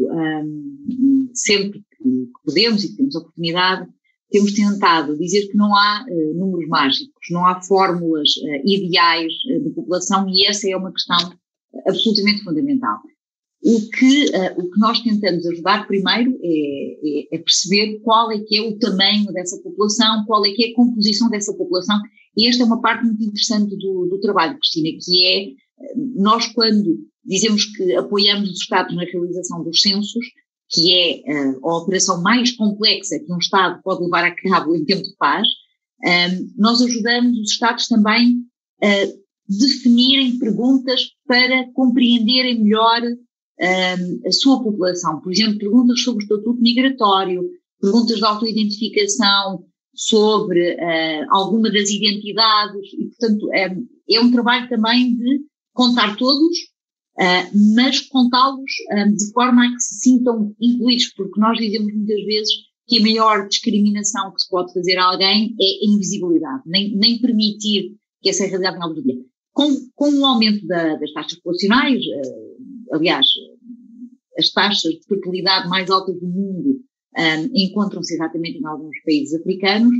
sempre 1.32 1.78
que 1.96 2.28
podemos 2.44 2.84
e 2.84 2.88
que 2.88 2.96
temos 2.96 3.14
oportunidade 3.14 3.88
temos 4.30 4.52
tentado 4.52 5.16
dizer 5.18 5.48
que 5.48 5.56
não 5.56 5.74
há 5.74 6.04
uh, 6.08 6.34
números 6.38 6.68
mágicos, 6.68 7.26
não 7.30 7.46
há 7.46 7.60
fórmulas 7.62 8.28
uh, 8.36 8.68
ideais 8.68 9.32
uh, 9.50 9.64
de 9.64 9.70
população 9.70 10.28
e 10.28 10.46
essa 10.46 10.68
é 10.68 10.76
uma 10.76 10.92
questão 10.92 11.32
absolutamente 11.86 12.42
fundamental. 12.42 12.98
O 13.60 13.90
que, 13.90 14.26
o 14.56 14.70
que 14.70 14.78
nós 14.78 15.00
tentamos 15.00 15.44
ajudar 15.44 15.88
primeiro 15.88 16.38
é, 16.40 16.48
é, 16.48 17.36
é, 17.36 17.38
perceber 17.38 17.98
qual 18.04 18.30
é 18.30 18.38
que 18.38 18.56
é 18.56 18.62
o 18.62 18.78
tamanho 18.78 19.32
dessa 19.32 19.60
população, 19.60 20.24
qual 20.26 20.46
é 20.46 20.52
que 20.52 20.64
é 20.64 20.70
a 20.70 20.74
composição 20.76 21.28
dessa 21.28 21.52
população 21.52 21.98
e 22.36 22.48
esta 22.48 22.62
é 22.62 22.66
uma 22.66 22.80
parte 22.80 23.04
muito 23.04 23.20
interessante 23.20 23.76
do, 23.76 24.06
do 24.06 24.20
trabalho, 24.20 24.56
Cristina, 24.58 24.90
que 25.02 25.26
é 25.26 25.48
nós 26.14 26.46
quando 26.46 27.00
dizemos 27.24 27.64
que 27.64 27.96
apoiamos 27.96 28.48
os 28.48 28.60
Estados 28.60 28.94
na 28.94 29.02
realização 29.02 29.64
dos 29.64 29.80
censos, 29.80 30.24
que 30.70 30.94
é 30.94 31.48
uh, 31.50 31.68
a 31.68 31.78
operação 31.78 32.22
mais 32.22 32.52
complexa 32.52 33.18
que 33.18 33.32
um 33.32 33.38
Estado 33.38 33.80
pode 33.82 34.02
levar 34.02 34.24
a 34.24 34.34
cabo 34.34 34.74
em 34.74 34.84
tempo 34.84 35.02
de 35.02 35.16
paz, 35.16 35.46
um, 36.04 36.52
nós 36.56 36.80
ajudamos 36.82 37.38
os 37.38 37.50
Estados 37.50 37.88
também 37.88 38.36
a 38.82 38.88
definirem 39.48 40.38
perguntas 40.38 41.00
para 41.26 41.72
compreenderem 41.72 42.62
melhor 42.62 43.02
um, 43.02 44.28
a 44.28 44.32
sua 44.32 44.62
população. 44.62 45.20
Por 45.20 45.32
exemplo, 45.32 45.58
perguntas 45.58 46.02
sobre 46.02 46.22
o 46.22 46.26
estatuto 46.26 46.60
migratório, 46.60 47.42
perguntas 47.80 48.18
de 48.18 48.24
autoidentificação, 48.24 49.64
sobre 49.94 50.76
alguma 51.30 51.72
das 51.72 51.90
identidades, 51.90 52.92
e 52.92 53.06
portanto 53.06 53.52
é, 53.52 53.76
é 54.10 54.20
um 54.20 54.30
trabalho 54.30 54.68
também 54.68 55.16
de 55.16 55.40
contar 55.72 56.16
todos, 56.16 56.56
uh, 57.20 57.74
mas 57.74 58.00
contá-los 58.00 58.70
um, 58.92 59.14
de 59.14 59.32
forma 59.32 59.66
a 59.66 59.72
que 59.72 59.80
se 59.80 60.00
sintam 60.00 60.54
incluídos, 60.60 61.12
porque 61.14 61.40
nós 61.40 61.58
dizemos 61.58 61.92
muitas 61.94 62.24
vezes 62.24 62.50
que 62.86 62.98
a 62.98 63.02
maior 63.02 63.48
discriminação 63.48 64.32
que 64.32 64.40
se 64.40 64.48
pode 64.48 64.72
fazer 64.72 64.96
a 64.96 65.04
alguém 65.04 65.54
é 65.60 65.64
a 65.64 65.92
invisibilidade, 65.92 66.62
nem, 66.66 66.96
nem 66.96 67.20
permitir 67.20 67.96
que 68.22 68.30
essa 68.30 68.46
realidade 68.46 68.78
não 68.78 68.94
dia. 68.94 69.16
Com, 69.52 69.68
com 69.94 70.10
o 70.10 70.24
aumento 70.24 70.66
da, 70.66 70.96
das 70.96 71.12
taxas 71.12 71.38
populacionais, 71.38 72.00
uh, 72.00 72.94
aliás, 72.94 73.26
as 74.38 74.50
taxas 74.50 74.92
de 74.92 75.04
fertilidade 75.06 75.68
mais 75.68 75.90
altas 75.90 76.18
do 76.18 76.26
mundo 76.26 76.80
um, 77.18 77.50
encontram-se 77.54 78.14
exatamente 78.14 78.58
em 78.58 78.66
alguns 78.66 78.96
países 79.04 79.38
africanos. 79.40 79.92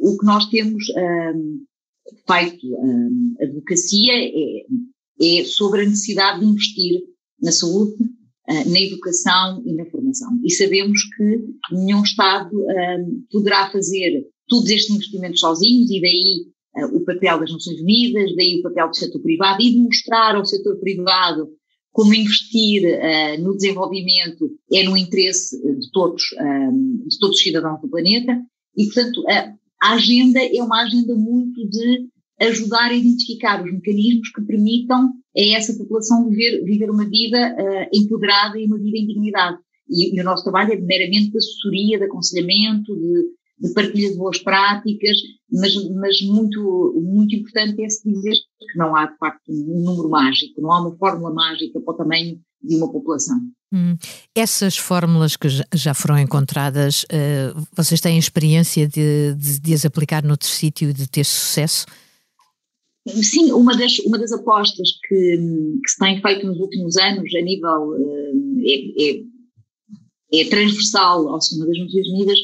O 0.00 0.16
que 0.18 0.26
nós 0.26 0.46
temos 0.46 0.84
um, 0.90 1.64
feito 2.26 2.66
um, 2.66 3.34
advocacia 3.40 4.12
é, 4.12 4.66
é, 5.20 5.44
sobre 5.44 5.82
a 5.82 5.88
necessidade 5.88 6.40
de 6.40 6.46
investir 6.46 7.00
na 7.40 7.52
saúde, 7.52 7.94
uh, 8.02 8.70
na 8.70 8.80
educação 8.80 9.62
e 9.66 9.72
na 9.74 9.86
formação. 9.86 10.28
E 10.44 10.50
sabemos 10.52 11.00
que 11.16 11.74
nenhum 11.74 12.02
Estado 12.02 12.50
poderá 13.30 13.70
fazer 13.70 14.26
todos 14.48 14.70
estes 14.70 14.94
investimentos 14.94 15.40
sozinhos 15.40 15.90
e 15.90 16.00
daí 16.00 16.84
uh, 16.84 16.96
o 16.96 17.04
papel 17.04 17.40
das 17.40 17.52
Nações 17.52 17.80
Unidas, 17.80 18.34
daí 18.36 18.56
o 18.58 18.62
papel 18.62 18.88
do 18.88 18.96
setor 18.96 19.20
privado 19.20 19.62
e 19.62 19.70
de 19.70 19.78
mostrar 19.78 20.36
ao 20.36 20.44
setor 20.44 20.76
privado 20.78 21.48
como 21.90 22.14
investir 22.14 22.82
no 23.40 23.56
desenvolvimento 23.56 24.48
é 24.72 24.84
no 24.84 24.96
interesse 24.96 25.60
de 25.60 25.90
todos, 25.90 26.22
de 26.22 27.18
todos 27.18 27.36
os 27.36 27.42
cidadãos 27.42 27.80
do 27.80 27.88
planeta, 27.88 28.40
e 28.76 28.84
portanto 28.84 29.24
a 29.82 29.94
agenda 29.94 30.38
é 30.38 30.62
uma 30.62 30.82
agenda 30.82 31.14
muito 31.16 31.68
de 31.68 32.08
ajudar 32.40 32.90
a 32.90 32.94
identificar 32.94 33.64
os 33.64 33.72
mecanismos 33.72 34.30
que 34.30 34.42
permitam 34.42 35.12
a 35.36 35.56
essa 35.56 35.74
população 35.74 36.28
viver, 36.28 36.64
viver 36.64 36.90
uma 36.90 37.08
vida 37.08 37.54
uh, 37.58 37.88
empoderada 37.92 38.58
e 38.58 38.66
uma 38.66 38.78
vida 38.78 38.96
em 38.96 39.06
dignidade. 39.06 39.58
E, 39.88 40.16
e, 40.16 40.20
o 40.20 40.24
nosso 40.24 40.44
trabalho 40.44 40.72
é 40.72 40.76
meramente 40.76 41.30
de 41.30 41.38
assessoria, 41.38 41.98
de 41.98 42.04
aconselhamento, 42.04 42.94
de, 42.94 43.68
de 43.68 43.74
partilha 43.74 44.10
de 44.10 44.16
boas 44.16 44.38
práticas, 44.38 45.16
mas, 45.50 45.74
mas 45.94 46.20
muito, 46.22 47.00
muito 47.02 47.34
importante 47.34 47.82
é 47.82 47.88
se 47.88 48.08
dizer 48.08 48.34
que 48.70 48.78
não 48.78 48.94
há, 48.94 49.06
de 49.06 49.16
facto, 49.16 49.50
um 49.50 49.82
número 49.82 50.10
mágico, 50.10 50.60
não 50.60 50.72
há 50.72 50.80
uma 50.80 50.96
fórmula 50.96 51.32
mágica 51.32 51.80
para 51.80 51.94
o 51.94 51.96
tamanho 51.96 52.38
de 52.62 52.76
uma 52.76 52.90
população. 52.92 53.38
Hum. 53.72 53.96
Essas 54.34 54.76
fórmulas 54.76 55.36
que 55.36 55.48
já 55.74 55.94
foram 55.94 56.18
encontradas, 56.18 57.04
uh, 57.04 57.66
vocês 57.72 58.00
têm 58.00 58.18
experiência 58.18 58.86
de, 58.86 59.34
de, 59.34 59.60
de, 59.60 59.74
as 59.74 59.84
aplicar 59.84 60.22
noutro 60.22 60.48
sítio 60.48 60.90
e 60.90 60.92
de 60.92 61.06
ter 61.06 61.24
sucesso? 61.24 61.86
Sim, 63.08 63.52
uma 63.52 63.76
das, 63.76 63.98
uma 64.00 64.18
das 64.18 64.32
apostas 64.32 64.88
que, 65.06 65.36
que 65.82 65.90
se 65.90 65.98
tem 65.98 66.20
feito 66.20 66.46
nos 66.46 66.58
últimos 66.58 66.96
anos 66.96 67.34
a 67.34 67.40
nível 67.40 67.90
uh, 67.90 68.60
é, 68.64 69.02
é, 69.02 70.40
é, 70.40 70.48
transversal 70.48 71.28
ao 71.28 71.40
sistema 71.40 71.66
das 71.66 71.78
Nações 71.78 72.08
Unidas 72.08 72.38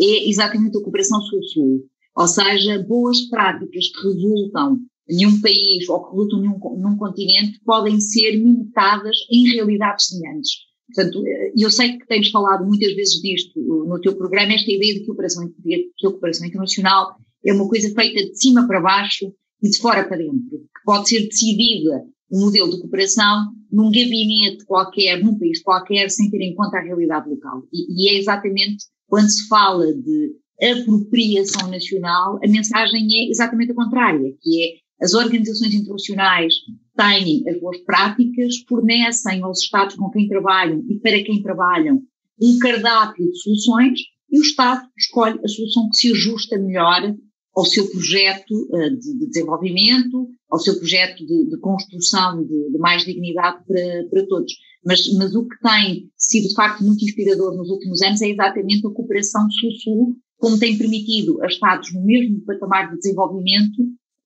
é 0.00 0.28
exatamente 0.28 0.78
a 0.78 0.80
cooperação 0.80 1.20
sul-sul, 1.22 1.84
ou 2.16 2.28
seja, 2.28 2.82
boas 2.84 3.22
práticas 3.28 3.88
que 3.88 4.06
resultam 4.06 4.78
em 5.10 5.26
um 5.26 5.40
país 5.40 5.88
ou 5.88 6.04
que 6.04 6.10
resultam 6.10 6.40
num, 6.40 6.58
num 6.80 6.96
continente 6.96 7.60
podem 7.64 8.00
ser 8.00 8.34
imitadas 8.34 9.16
em 9.30 9.52
realidades 9.52 10.06
semelhantes. 10.06 10.50
Portanto, 10.94 11.22
eu 11.56 11.70
sei 11.70 11.98
que 11.98 12.06
tens 12.06 12.30
falado 12.30 12.64
muitas 12.66 12.94
vezes 12.94 13.20
disto 13.20 13.60
no 13.60 14.00
teu 14.00 14.16
programa, 14.16 14.54
esta 14.54 14.70
ideia 14.70 14.94
de 14.94 15.00
que 15.00 15.04
a 15.04 15.06
cooperação, 15.06 15.52
que 15.62 16.06
a 16.06 16.10
cooperação 16.10 16.46
internacional 16.46 17.16
é 17.44 17.52
uma 17.52 17.68
coisa 17.68 17.92
feita 17.94 18.24
de 18.24 18.38
cima 18.38 18.66
para 18.66 18.80
baixo 18.80 19.32
de 19.62 19.78
fora 19.78 20.06
para 20.06 20.18
dentro, 20.18 20.58
que 20.58 20.84
pode 20.84 21.08
ser 21.08 21.26
decidida 21.26 22.04
um 22.30 22.40
modelo 22.40 22.70
de 22.70 22.80
cooperação 22.80 23.52
num 23.72 23.90
gabinete 23.90 24.64
qualquer, 24.66 25.22
num 25.22 25.38
país 25.38 25.62
qualquer, 25.62 26.10
sem 26.10 26.30
ter 26.30 26.40
em 26.40 26.54
conta 26.54 26.78
a 26.78 26.82
realidade 26.82 27.28
local. 27.28 27.62
E, 27.72 28.06
e 28.06 28.10
é 28.10 28.18
exatamente 28.18 28.84
quando 29.06 29.30
se 29.30 29.48
fala 29.48 29.86
de 29.92 30.34
apropriação 30.62 31.70
nacional, 31.70 32.38
a 32.44 32.48
mensagem 32.48 33.06
é 33.12 33.30
exatamente 33.30 33.72
a 33.72 33.74
contrária, 33.74 34.32
que 34.40 34.64
é 34.64 34.88
as 35.00 35.14
organizações 35.14 35.72
internacionais 35.74 36.54
têm 36.96 37.48
as 37.48 37.60
boas 37.60 37.78
práticas, 37.82 38.56
fornecem 38.68 39.42
aos 39.42 39.62
Estados 39.62 39.94
com 39.94 40.10
quem 40.10 40.28
trabalham 40.28 40.84
e 40.88 40.98
para 40.98 41.22
quem 41.22 41.40
trabalham 41.40 42.02
um 42.40 42.58
cardápio 42.58 43.30
de 43.30 43.38
soluções 43.38 44.00
e 44.30 44.38
o 44.38 44.42
Estado 44.42 44.86
escolhe 44.98 45.38
a 45.42 45.48
solução 45.48 45.88
que 45.88 45.96
se 45.96 46.12
ajusta 46.12 46.58
melhor 46.58 47.14
ao 47.58 47.64
seu 47.64 47.90
projeto 47.90 48.54
de, 49.00 49.18
de, 49.18 49.26
desenvolvimento, 49.26 50.28
ao 50.48 50.60
seu 50.60 50.78
projeto 50.78 51.26
de, 51.26 51.50
de 51.50 51.58
construção 51.58 52.44
de, 52.44 52.70
de, 52.70 52.78
mais 52.78 53.04
dignidade 53.04 53.64
para, 53.66 54.08
para 54.08 54.26
todos. 54.28 54.52
Mas, 54.86 55.12
mas 55.14 55.34
o 55.34 55.44
que 55.44 55.58
tem 55.60 56.08
sido 56.16 56.48
de 56.48 56.54
facto 56.54 56.84
muito 56.84 57.04
inspirador 57.04 57.56
nos 57.56 57.68
últimos 57.68 58.00
anos 58.02 58.22
é 58.22 58.28
exatamente 58.28 58.86
a 58.86 58.90
cooperação 58.90 59.50
sul-sul, 59.50 60.16
como 60.36 60.56
tem 60.56 60.78
permitido 60.78 61.42
a 61.42 61.46
Estados 61.48 61.92
no 61.92 62.04
mesmo 62.04 62.44
patamar 62.44 62.90
de 62.90 62.98
desenvolvimento 62.98 63.82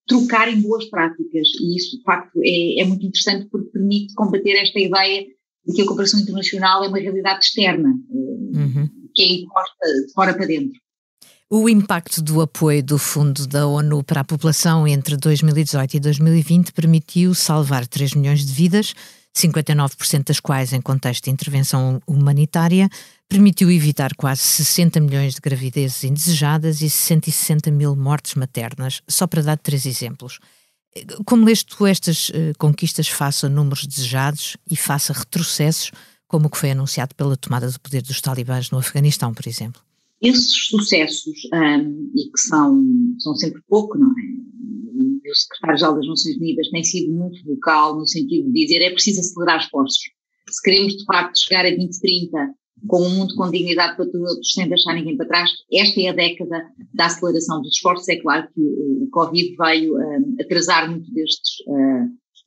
trocarem 0.07 0.61
boas 0.61 0.85
práticas. 0.91 1.49
E 1.59 1.77
isso, 1.79 1.97
de 1.97 2.03
facto, 2.03 2.39
é, 2.45 2.83
é 2.83 2.85
muito 2.85 3.07
interessante 3.07 3.49
porque 3.51 3.71
permite 3.71 4.13
combater 4.13 4.61
esta 4.61 4.79
ideia 4.79 5.25
de 5.67 5.73
que 5.75 5.81
a 5.81 5.87
cooperação 5.87 6.21
internacional 6.21 6.85
é 6.85 6.89
uma 6.89 6.99
realidade 6.99 7.47
externa, 7.47 7.89
eh, 7.89 8.59
uhum. 8.59 8.89
que 9.15 9.23
é 9.23 9.33
imposta 9.37 9.87
de 10.07 10.13
fora 10.13 10.35
para 10.35 10.45
dentro. 10.45 10.79
O 11.55 11.69
impacto 11.69 12.23
do 12.23 12.41
apoio 12.41 12.83
do 12.83 12.97
Fundo 12.97 13.47
da 13.47 13.67
ONU 13.67 14.03
para 14.03 14.23
a 14.23 14.25
população 14.25 14.89
entre 14.89 15.19
2018 15.19 15.99
e 15.99 16.01
2020 16.01 16.73
permitiu 16.73 17.35
salvar 17.35 17.87
3 17.87 18.15
milhões 18.15 18.47
de 18.47 18.51
vidas, 18.51 18.95
59% 19.37 20.29
das 20.29 20.41
quais 20.41 20.73
em 20.73 20.81
contexto 20.81 21.25
de 21.25 21.31
intervenção 21.31 22.01
humanitária, 22.07 22.89
permitiu 23.29 23.71
evitar 23.71 24.15
quase 24.15 24.41
60 24.41 24.99
milhões 25.01 25.35
de 25.35 25.43
gravidezes 25.43 26.05
indesejadas 26.05 26.81
e 26.81 26.89
160 26.89 27.71
mil 27.71 27.95
mortes 27.95 28.35
maternas, 28.35 29.03
só 29.07 29.27
para 29.27 29.43
dar 29.43 29.59
três 29.59 29.85
exemplos. 29.85 30.39
Como 31.27 31.45
leste 31.45 31.67
tu 31.67 31.87
estas 31.87 32.31
uh, 32.31 32.33
conquistas 32.57 33.09
face 33.09 33.45
a 33.45 33.51
números 33.51 33.87
desejados 33.87 34.57
e 34.71 34.75
face 34.75 35.13
a 35.13 35.15
retrocessos, 35.15 35.91
como 36.27 36.47
o 36.47 36.51
que 36.51 36.57
foi 36.57 36.71
anunciado 36.71 37.15
pela 37.15 37.37
tomada 37.37 37.71
do 37.71 37.79
poder 37.79 38.01
dos 38.01 38.23
talibãs 38.23 38.71
no 38.71 38.79
Afeganistão, 38.79 39.35
por 39.35 39.47
exemplo? 39.47 39.83
Esses 40.23 40.67
sucessos, 40.67 41.35
um, 41.53 42.13
e 42.15 42.31
que 42.31 42.41
são, 42.41 42.81
são 43.19 43.35
sempre 43.35 43.61
pouco, 43.69 43.99
não 43.99 44.09
é? 44.09 45.31
O 45.31 45.35
secretário-geral 45.35 45.97
das 45.97 46.07
Nações 46.07 46.37
Unidas 46.37 46.71
tem 46.71 46.85
sido 46.85 47.13
muito 47.13 47.45
vocal 47.45 47.99
no 47.99 48.07
sentido 48.07 48.53
de 48.53 48.67
dizer 48.67 48.83
é 48.83 48.91
preciso 48.91 49.21
acelerar 49.21 49.61
esforços. 49.61 50.03
Se 50.49 50.63
queremos 50.63 50.97
de 50.97 51.05
facto 51.05 51.37
chegar 51.37 51.67
a 51.67 51.71
2030 51.71 52.55
com 52.87 53.03
um 53.03 53.11
mundo 53.11 53.35
com 53.35 53.51
dignidade 53.51 53.97
para 53.97 54.11
todos, 54.11 54.53
sem 54.53 54.69
deixar 54.69 54.95
ninguém 54.95 55.17
para 55.17 55.27
trás, 55.27 55.51
esta 55.73 56.01
é 56.01 56.09
a 56.09 56.13
década 56.13 56.63
da 56.95 57.07
aceleração 57.07 57.61
dos 57.63 57.75
esforços. 57.75 58.09
É 58.09 58.17
claro 58.17 58.49
que 58.53 58.61
o, 58.61 59.09
Covid 59.11 59.57
veio 59.57 59.97
um, 59.97 60.37
atrasar 60.41 60.91
muito 60.91 61.13
destes 61.13 61.61
uh, 61.67 62.05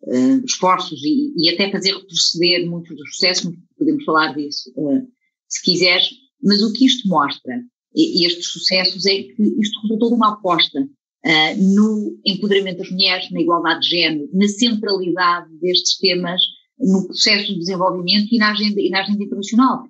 uh, 0.08 0.46
esforços 0.46 1.00
e, 1.04 1.34
e, 1.38 1.50
até 1.54 1.72
fazer 1.72 1.94
retroceder 1.94 2.68
muitos 2.70 2.96
dos 2.96 3.10
sucessos, 3.16 3.54
podemos 3.78 4.04
falar 4.04 4.34
disso 4.34 4.72
uh, 4.78 5.08
se 5.48 5.62
quiseres 5.64 6.10
mas 6.42 6.62
o 6.62 6.74
que 6.74 6.86
isto 6.86 7.08
mostra, 7.08 7.62
estes 7.96 8.48
sucessos, 8.48 9.06
é 9.06 9.24
que 9.24 9.44
isto 9.60 9.82
resultou 9.82 10.10
de 10.10 10.16
uma 10.16 10.34
aposta 10.34 10.82
uh, 10.82 11.74
no 11.76 12.20
empoderamento 12.26 12.80
das 12.80 12.92
mulheres, 12.92 13.32
na 13.32 13.42
igualdade 13.42 13.82
de 13.82 13.90
género, 13.90 14.30
na 14.34 14.48
centralidade 14.48 15.50
destes 15.60 15.98
temas 15.98 16.42
no 16.80 17.06
processo 17.08 17.48
de 17.48 17.60
desenvolvimento 17.60 18.28
e 18.34 18.38
na 18.38 18.52
agenda, 18.52 18.82
e 18.82 18.90
na 18.90 19.02
agenda 19.02 19.24
internacional. 19.24 19.84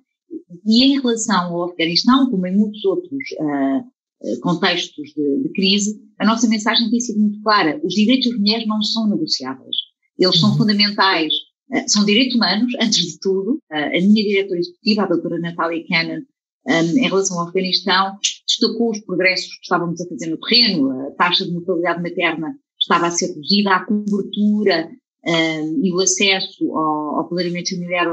E 0.64 0.84
em 0.84 1.00
relação 1.00 1.54
ao 1.54 1.64
Afeganistão, 1.64 2.30
como 2.30 2.46
em 2.46 2.56
muitos 2.56 2.84
outros 2.84 3.22
uh, 3.40 4.40
contextos 4.40 5.10
de, 5.14 5.42
de, 5.42 5.48
crise, 5.52 6.00
a 6.18 6.24
nossa 6.24 6.48
mensagem 6.48 6.88
tem 6.90 7.00
sido 7.00 7.20
muito 7.20 7.42
clara. 7.42 7.80
Os 7.84 7.94
direitos 7.94 8.30
das 8.30 8.38
mulheres 8.38 8.66
não 8.66 8.80
são 8.82 9.08
negociáveis. 9.08 9.76
Eles 10.18 10.38
são 10.38 10.50
uhum. 10.50 10.58
fundamentais. 10.58 11.32
Uh, 11.70 11.88
são 11.88 12.04
direitos 12.04 12.36
humanos, 12.36 12.72
antes 12.80 12.98
de 12.98 13.18
tudo. 13.18 13.58
a 13.70 13.90
minha 13.90 14.22
diretora 14.22 14.60
executiva, 14.60 15.02
a 15.02 15.08
doutora 15.08 15.40
Natalia 15.40 15.84
Cannon, 15.88 16.22
um, 16.68 16.98
em 16.98 17.08
relação 17.08 17.38
ao 17.38 17.48
Afeganistão, 17.48 18.18
destacou 18.46 18.90
os 18.90 19.00
progressos 19.00 19.54
que 19.56 19.62
estávamos 19.62 20.00
a 20.00 20.08
fazer 20.08 20.26
no 20.26 20.38
terreno, 20.38 21.08
a 21.08 21.10
taxa 21.12 21.44
de 21.44 21.52
mortalidade 21.52 22.02
materna 22.02 22.56
estava 22.80 23.06
a 23.06 23.10
ser 23.10 23.28
reduzida, 23.28 23.70
a 23.70 23.84
cobertura 23.84 24.90
um, 25.26 25.84
e 25.84 25.92
o 25.92 26.00
acesso 26.00 26.76
ao, 26.76 27.16
ao 27.20 27.28
planeamento 27.28 27.70
familiar 27.70 28.06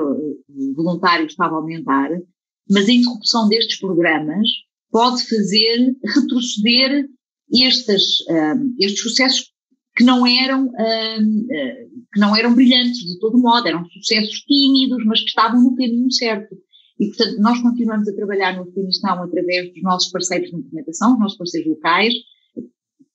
voluntário 0.76 1.26
estava 1.26 1.56
a 1.56 1.58
aumentar, 1.58 2.10
mas 2.70 2.88
a 2.88 2.92
interrupção 2.92 3.48
destes 3.50 3.80
programas 3.80 4.48
pode 4.92 5.28
fazer 5.28 5.96
retroceder 6.16 7.08
estes, 7.52 8.22
um, 8.30 8.76
estes 8.80 9.02
sucessos 9.02 9.52
que 9.96 10.04
não 10.04 10.26
eram 10.26 10.66
um, 10.66 11.48
que 12.14 12.20
não 12.20 12.36
eram 12.36 12.54
brilhantes 12.54 13.00
de 13.00 13.20
todo 13.20 13.38
modo, 13.38 13.68
eram 13.68 13.86
sucessos 13.90 14.42
tímidos, 14.42 15.04
mas 15.06 15.20
que 15.20 15.28
estavam 15.28 15.62
no 15.62 15.76
caminho 15.76 16.12
certo. 16.12 16.56
E, 17.00 17.08
portanto, 17.08 17.40
nós 17.40 17.62
continuamos 17.62 18.08
a 18.08 18.16
trabalhar 18.16 18.56
no 18.56 18.64
Afeganistão 18.64 19.24
através 19.24 19.74
dos 19.74 19.82
nossos 19.82 20.12
parceiros 20.12 20.50
de 20.50 20.58
implementação, 20.58 21.14
os 21.14 21.20
nossos 21.20 21.38
parceiros 21.38 21.70
locais. 21.70 22.14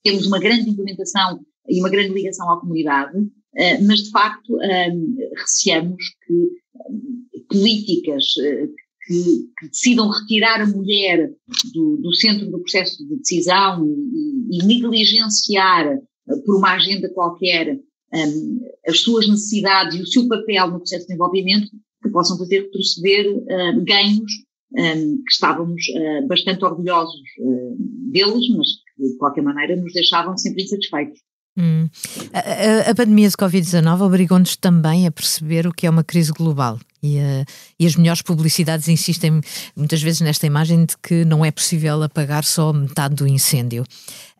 Temos 0.02 0.26
uma 0.26 0.38
grande 0.38 0.70
implementação 0.70 1.40
e 1.68 1.80
uma 1.80 1.90
grande 1.90 2.12
ligação 2.12 2.50
à 2.50 2.60
comunidade, 2.60 3.16
uh, 3.18 3.86
mas, 3.86 4.00
de 4.00 4.10
facto, 4.10 4.56
um, 4.56 5.16
receamos 5.36 6.02
que 6.26 7.42
políticas 7.48 8.24
uh, 8.38 8.74
que, 9.06 9.50
que, 9.58 9.68
decidam 9.68 10.10
retirar 10.10 10.60
a 10.60 10.66
mulher 10.66 11.30
do, 11.72 11.96
do, 11.96 12.14
centro 12.14 12.50
do 12.50 12.60
processo 12.60 12.98
de 13.06 13.16
decisão 13.16 13.86
e, 13.86 14.58
e 14.58 14.66
negligenciar 14.66 15.98
por 16.44 16.56
uma 16.56 16.74
agenda 16.74 17.08
qualquer 17.10 17.78
um, 18.14 18.60
as 18.86 19.00
suas 19.00 19.28
necessidades 19.28 19.98
e 19.98 20.02
o 20.02 20.06
seu 20.06 20.28
papel 20.28 20.70
no 20.70 20.78
processo 20.78 21.02
de 21.02 21.08
desenvolvimento, 21.08 21.70
que 22.02 22.10
possam 22.10 22.38
fazer 22.38 22.62
retroceder 22.62 23.36
uh, 23.36 23.84
ganhos 23.84 24.32
um, 24.72 25.22
que 25.24 25.32
estávamos 25.32 25.82
uh, 25.88 26.26
bastante 26.26 26.64
orgulhosos 26.64 27.20
uh, 27.40 27.76
deles, 28.10 28.48
mas 28.56 28.68
que 28.96 29.08
de 29.08 29.16
qualquer 29.18 29.42
maneira 29.42 29.76
nos 29.76 29.92
deixavam 29.92 30.36
sempre 30.36 30.62
insatisfeitos. 30.62 31.20
Hum. 31.56 31.88
A, 32.32 32.90
a, 32.90 32.94
pandemia 32.94 33.28
de 33.28 33.36
Covid-19 33.36 34.00
obrigou-nos 34.00 34.56
também 34.56 35.08
a 35.08 35.10
perceber 35.10 35.66
o 35.66 35.72
que 35.72 35.86
é 35.86 35.90
uma 35.90 36.04
crise 36.04 36.32
global. 36.32 36.78
E, 37.02 37.18
uh, 37.18 37.44
e, 37.78 37.86
as 37.86 37.94
melhores 37.94 38.22
publicidades 38.22 38.88
insistem 38.88 39.40
muitas 39.76 40.02
vezes 40.02 40.20
nesta 40.20 40.46
imagem 40.46 40.84
de 40.84 40.96
que 40.98 41.24
não 41.24 41.44
é 41.44 41.50
possível 41.50 42.02
apagar 42.02 42.44
só 42.44 42.72
metade 42.72 43.14
do 43.14 43.26
incêndio. 43.26 43.84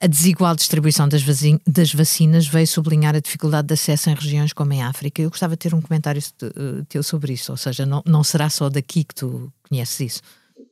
A 0.01 0.07
desigual 0.07 0.57
distribuição 0.57 1.09
das, 1.09 1.23
das 1.67 1.93
vacinas 1.93 2.47
veio 2.47 2.67
sublinhar 2.67 3.15
a 3.15 3.21
dificuldade 3.21 3.69
de 3.69 3.75
acesso 3.75 4.11
em 4.11 4.15
regiões 4.15 4.53
como 4.53 4.73
em 4.73 4.83
África. 4.83 5.23
Eu 5.23 5.31
gostava 5.31 5.55
de 5.55 5.59
ter 5.59 5.75
um 5.75 5.81
comentário 5.81 6.21
uh, 6.43 6.85
teu 6.89 7.03
sobre 7.03 7.33
isso, 7.33 7.53
ou 7.53 7.59
seja, 7.59 7.87
não, 7.87 8.03
não 8.07 8.25
será 8.25 8.51
só 8.51 8.69
daqui 8.69 9.05
que 9.05 9.15
tu 9.15 9.53
conheces 9.69 10.01
isso? 10.01 10.23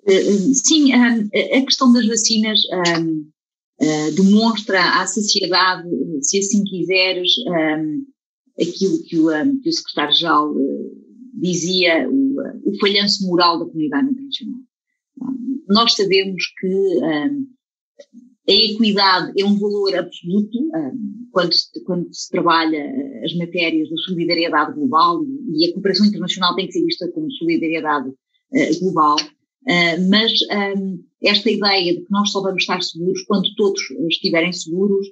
Uh, 0.09 0.55
sim, 0.55 0.93
a 0.93 1.65
questão 1.65 1.93
das 1.93 2.07
vacinas. 2.07 2.61
Uh, 2.73 3.37
demonstra 4.15 5.03
à 5.03 5.07
sociedade, 5.07 5.87
se 6.23 6.39
assim 6.39 6.65
quiseres, 6.65 7.31
ehm, 7.47 8.05
aquilo 8.59 9.03
que 9.03 9.19
o, 9.19 9.29
secretário-geral 9.71 10.55
dizia, 11.37 12.09
o, 12.09 12.41
o, 12.65 12.79
falhanço 12.81 13.27
moral 13.27 13.59
da 13.59 13.67
comunidade 13.67 14.11
internacional. 14.11 14.61
Um, 15.23 15.65
nós 15.69 15.95
sabemos 15.95 16.43
que 16.59 16.67
ehm, 16.67 17.47
a 18.49 18.53
equidade 18.53 19.33
é 19.41 19.45
um 19.45 19.59
valor 19.59 19.97
absoluto 19.97 20.59
quando 21.33 21.53
se, 21.53 21.85
quando 21.85 22.15
se 22.15 22.31
trabalha 22.31 22.81
as 23.25 23.35
matérias 23.37 23.91
da 23.91 23.97
solidariedade 23.97 24.75
global 24.75 25.21
e 25.53 25.67
a 25.69 25.73
cooperação 25.73 26.07
internacional 26.07 26.55
tem 26.55 26.67
que 26.67 26.73
ser 26.73 26.85
vista 26.85 27.11
como 27.13 27.31
solidariedade 27.33 28.09
uh, 28.09 28.81
global. 28.81 29.17
Uh, 29.17 30.09
mas 30.09 30.33
um, 30.79 31.03
esta 31.23 31.51
ideia 31.51 31.95
de 31.95 32.03
que 32.03 32.11
nós 32.11 32.31
só 32.31 32.41
vamos 32.41 32.63
estar 32.63 32.81
seguros 32.83 33.23
quando 33.25 33.53
todos 33.57 33.81
estiverem 34.09 34.53
seguros 34.53 35.09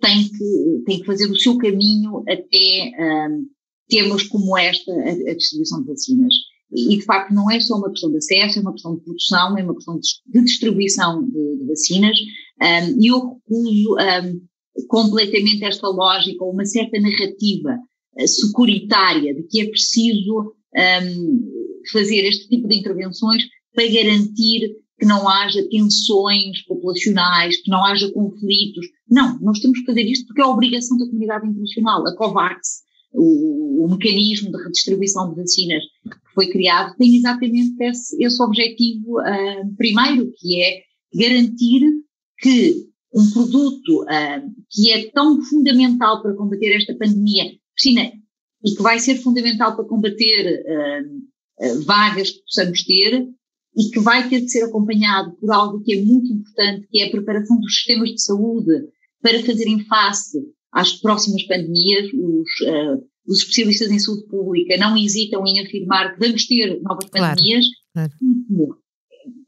tem 0.00 0.28
que, 0.28 0.82
tem 0.86 1.00
que 1.00 1.06
fazer 1.06 1.28
o 1.30 1.36
seu 1.36 1.58
caminho 1.58 2.22
até 2.28 3.28
um, 3.28 3.46
temas 3.88 4.22
como 4.24 4.56
esta, 4.56 4.92
a, 4.92 5.30
a, 5.30 5.34
distribuição 5.34 5.82
de 5.82 5.88
vacinas. 5.88 6.34
E, 6.72 6.96
de 6.96 7.04
facto, 7.04 7.32
não 7.32 7.50
é 7.50 7.60
só 7.60 7.76
uma 7.76 7.90
questão 7.90 8.10
de 8.10 8.16
acesso, 8.16 8.58
é 8.58 8.62
uma 8.62 8.72
questão 8.72 8.96
de 8.96 9.02
produção, 9.02 9.56
é 9.56 9.62
uma 9.62 9.74
questão 9.74 10.00
de, 10.00 10.44
distribuição 10.44 11.24
de, 11.24 11.56
de 11.58 11.66
vacinas. 11.66 12.18
Um, 12.60 13.02
e 13.02 13.06
eu 13.06 13.18
recuso 13.18 13.96
um, 13.96 14.86
completamente 14.88 15.64
esta 15.64 15.88
lógica 15.88 16.44
uma 16.44 16.64
certa 16.64 16.98
narrativa 17.00 17.78
uh, 18.18 18.28
securitária 18.28 19.34
de 19.34 19.44
que 19.44 19.60
é 19.60 19.68
preciso 19.68 20.54
um, 20.76 21.52
fazer 21.92 22.26
este 22.26 22.48
tipo 22.48 22.66
de 22.66 22.76
intervenções 22.76 23.44
para 23.72 23.86
garantir 23.86 24.74
que 24.98 25.06
não 25.06 25.28
haja 25.28 25.62
tensões 25.68 26.62
populacionais, 26.66 27.56
que 27.58 27.70
não 27.70 27.84
haja 27.84 28.10
conflitos. 28.12 28.86
Não, 29.08 29.38
nós 29.40 29.60
temos 29.60 29.80
que 29.80 29.86
fazer 29.86 30.02
isto 30.02 30.26
porque 30.26 30.40
é 30.40 30.44
a 30.44 30.48
obrigação 30.48 30.96
da 30.96 31.06
comunidade 31.06 31.46
internacional. 31.46 32.06
A 32.06 32.16
COVAX, 32.16 32.85
o, 33.16 33.84
o 33.84 33.88
mecanismo 33.90 34.50
de 34.50 34.62
redistribuição 34.62 35.30
de 35.30 35.40
vacinas 35.40 35.82
que 36.04 36.34
foi 36.34 36.48
criado, 36.48 36.94
tem 36.96 37.16
exatamente 37.16 37.74
esse, 37.82 38.22
esse 38.22 38.42
objetivo 38.42 39.20
uh, 39.20 39.76
primeiro, 39.76 40.30
que 40.36 40.62
é 40.62 40.82
garantir 41.14 41.82
que 42.38 42.86
um 43.14 43.30
produto 43.30 44.02
uh, 44.02 44.54
que 44.70 44.92
é 44.92 45.10
tão 45.10 45.42
fundamental 45.42 46.22
para 46.22 46.34
combater 46.34 46.76
esta 46.76 46.94
pandemia, 46.94 47.44
Cristina, 47.74 48.12
e 48.64 48.74
que 48.74 48.82
vai 48.82 48.98
ser 48.98 49.16
fundamental 49.16 49.74
para 49.74 49.86
combater 49.86 50.62
uh, 50.62 51.84
vagas 51.84 52.30
que 52.30 52.42
possamos 52.42 52.84
ter, 52.84 53.26
e 53.76 53.90
que 53.90 54.00
vai 54.00 54.28
ter 54.28 54.40
de 54.40 54.50
ser 54.50 54.64
acompanhado 54.64 55.36
por 55.38 55.52
algo 55.52 55.82
que 55.82 55.92
é 55.92 56.02
muito 56.02 56.32
importante, 56.32 56.88
que 56.90 57.00
é 57.00 57.08
a 57.08 57.10
preparação 57.10 57.60
dos 57.60 57.74
sistemas 57.74 58.10
de 58.10 58.22
saúde 58.22 58.88
para 59.20 59.42
fazerem 59.42 59.84
face 59.84 60.40
às 60.76 60.92
próximas 60.92 61.42
pandemias. 61.44 62.06
Os, 62.12 62.68
uh, 62.68 63.02
os 63.26 63.38
especialistas 63.40 63.90
em 63.90 63.98
saúde 63.98 64.26
pública 64.28 64.76
não 64.76 64.96
hesitam 64.96 65.44
em 65.46 65.60
afirmar 65.60 66.14
que 66.14 66.20
vamos 66.20 66.46
ter 66.46 66.80
novas 66.82 67.08
pandemias. 67.10 67.66
Claro, 67.92 68.12
claro. 68.18 68.78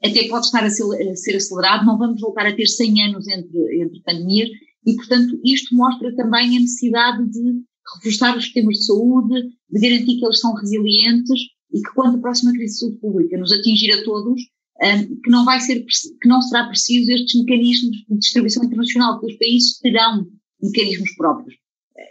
Até 0.02 0.28
pode 0.28 0.46
estar 0.46 0.64
a 0.64 0.70
ser, 0.70 0.84
a 0.84 1.16
ser, 1.16 1.36
acelerado, 1.36 1.86
não 1.86 1.98
vamos 1.98 2.20
voltar 2.20 2.46
a 2.46 2.54
ter 2.54 2.66
100 2.66 3.02
anos 3.04 3.28
entre, 3.28 3.82
entre 3.82 4.02
pandemias, 4.02 4.48
e, 4.86 4.94
portanto, 4.94 5.38
isto 5.44 5.74
mostra 5.76 6.14
também 6.16 6.56
a 6.56 6.60
necessidade 6.60 7.30
de 7.30 7.62
reforçar 7.96 8.36
os 8.36 8.44
sistemas 8.44 8.78
de 8.78 8.86
saúde, 8.86 9.42
de 9.70 9.80
garantir 9.80 10.18
que 10.18 10.24
eles 10.24 10.40
são 10.40 10.54
resilientes 10.54 11.40
e 11.72 11.80
que 11.80 11.94
quando 11.94 12.16
a 12.16 12.20
próxima 12.20 12.52
crise 12.52 12.74
de 12.74 12.78
saúde 12.80 12.98
pública 12.98 13.38
nos 13.38 13.52
atingir 13.52 13.92
a 13.92 14.02
todos, 14.02 14.40
um, 14.82 15.20
que 15.20 15.30
não 15.30 15.44
vai 15.44 15.60
ser, 15.60 15.84
que 15.84 16.28
não 16.28 16.40
será 16.40 16.68
preciso 16.68 17.10
estes 17.10 17.40
mecanismos 17.40 17.96
de 18.08 18.18
distribuição 18.18 18.64
internacional, 18.64 19.18
porque 19.18 19.34
os 19.34 19.38
países 19.38 19.78
terão 19.78 20.26
mecanismos 20.62 21.14
próprios. 21.16 21.54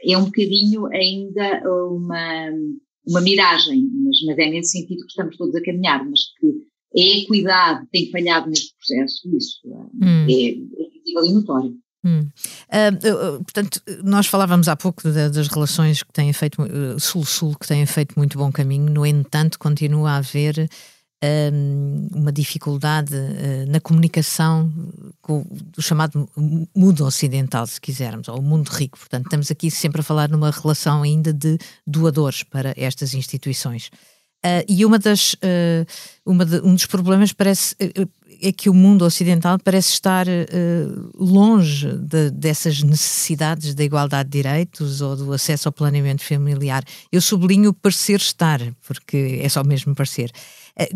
É 0.06 0.18
um 0.18 0.26
bocadinho 0.26 0.86
ainda 0.88 1.62
uma, 1.90 2.50
uma 3.08 3.22
miragem, 3.22 3.90
mas, 4.04 4.18
mas 4.26 4.38
é 4.38 4.50
nesse 4.50 4.72
sentido 4.72 5.02
que 5.02 5.10
estamos 5.10 5.38
todos 5.38 5.56
a 5.56 5.64
caminhar, 5.64 6.06
mas 6.06 6.20
que 6.40 6.48
a 6.96 7.18
equidade 7.20 7.88
tem 7.92 8.12
falhado 8.12 8.50
neste 8.50 8.74
processo, 8.76 9.30
isso 9.36 9.60
hum. 9.66 10.26
é, 10.30 10.50
é 10.50 10.90
visível 10.90 11.26
e 11.26 11.34
notório. 11.34 11.78
Hum. 12.06 12.30
Uh, 12.70 13.44
portanto, 13.44 13.82
nós 14.04 14.28
falávamos 14.28 14.68
há 14.68 14.76
pouco 14.76 15.04
das 15.04 15.48
relações 15.48 16.04
que 16.04 16.14
têm 16.14 16.32
feito, 16.32 16.58
Sul-Sul, 17.00 17.56
que 17.60 17.68
têm 17.68 17.86
feito 17.86 18.14
muito 18.16 18.38
bom 18.38 18.52
caminho, 18.52 18.90
no 18.90 19.06
entanto, 19.06 19.60
continua 19.60 20.12
a 20.12 20.18
haver 20.18 20.70
uma 22.14 22.32
dificuldade 22.32 23.14
uh, 23.16 23.72
na 23.72 23.80
comunicação 23.80 24.72
com 25.22 25.44
o 25.76 25.82
chamado 25.82 26.30
mundo 26.76 27.06
ocidental, 27.06 27.66
se 27.66 27.82
quisermos, 27.82 28.28
ou 28.28 28.40
o 28.40 28.42
mundo 28.42 28.70
rico. 28.70 29.00
Portanto, 29.00 29.26
estamos 29.26 29.50
aqui 29.50 29.72
sempre 29.72 30.02
a 30.02 30.04
falar 30.04 30.30
numa 30.30 30.52
relação 30.52 31.02
ainda 31.02 31.34
de 31.34 31.58
doadores 31.86 32.44
para 32.44 32.74
estas 32.78 33.14
instituições. 33.14 33.90
Uh, 34.46 34.64
e 34.68 34.86
uma 34.86 35.00
das, 35.00 35.34
uh, 35.34 35.86
uma 36.26 36.46
de, 36.46 36.62
um 36.62 36.76
dos 36.76 36.86
problemas 36.86 37.34
parece 37.34 37.74
uh, 37.74 38.10
é 38.40 38.52
que 38.52 38.70
o 38.70 38.74
mundo 38.74 39.04
ocidental 39.04 39.58
parece 39.58 39.94
estar 39.94 40.28
longe 41.16 41.92
de, 41.98 42.30
dessas 42.30 42.84
necessidades 42.84 43.74
da 43.74 43.84
igualdade 43.84 44.30
de 44.30 44.38
direitos 44.38 45.02
ou 45.02 45.16
do 45.16 45.34
acesso 45.34 45.68
ao 45.68 45.72
planeamento 45.72 46.24
familiar. 46.24 46.84
Eu 47.12 47.20
sublinho 47.20 47.74
parecer 47.74 48.20
estar, 48.20 48.62
porque 48.86 49.40
é 49.42 49.50
só 49.50 49.64
mesmo 49.64 49.96
parecer. 49.96 50.32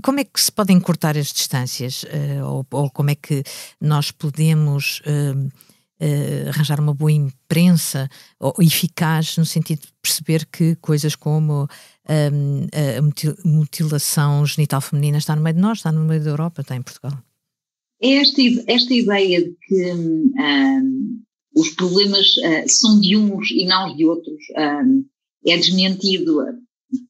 Como 0.04 0.20
é 0.20 0.24
que 0.24 0.40
se 0.40 0.52
podem 0.52 0.80
cortar 0.80 1.18
as 1.18 1.34
distâncias? 1.34 2.06
Ou, 2.46 2.66
ou, 2.72 2.90
como 2.92 3.10
é 3.10 3.16
que 3.16 3.44
nós 3.80 4.12
podemos 4.12 5.02
uh, 6.02 6.50
arranjar 6.50 6.80
uma 6.80 6.94
boa 6.94 7.12
imprensa 7.12 8.10
ou, 8.40 8.54
eficaz 8.60 9.38
no 9.38 9.46
sentido 9.46 9.82
de 9.82 9.94
perceber 10.02 10.46
que 10.52 10.76
coisas 10.78 11.16
como 11.16 11.68
um, 12.10 12.68
a 12.74 13.48
mutilação 13.48 14.46
genital 14.46 14.82
feminina 14.82 15.20
está 15.20 15.36
no 15.36 15.42
meio 15.42 15.56
de 15.56 15.62
nós, 15.62 15.78
está 15.78 15.92
no 15.92 16.04
meio 16.04 16.24
da 16.24 16.32
Europa, 16.32 16.62
está 16.62 16.76
em 16.76 16.82
Portugal. 16.82 17.18
Esta, 18.02 18.42
esta 18.68 18.94
ideia 18.94 19.44
de 19.44 19.56
que 19.62 19.92
um, 19.94 21.22
os 21.56 21.70
problemas 21.70 22.36
uh, 22.38 22.68
são 22.68 23.00
de 23.00 23.16
uns 23.16 23.52
e 23.52 23.66
não 23.66 23.96
de 23.96 24.06
outros 24.06 24.44
um, 24.58 25.06
é 25.46 25.58
desmentido 25.58 26.38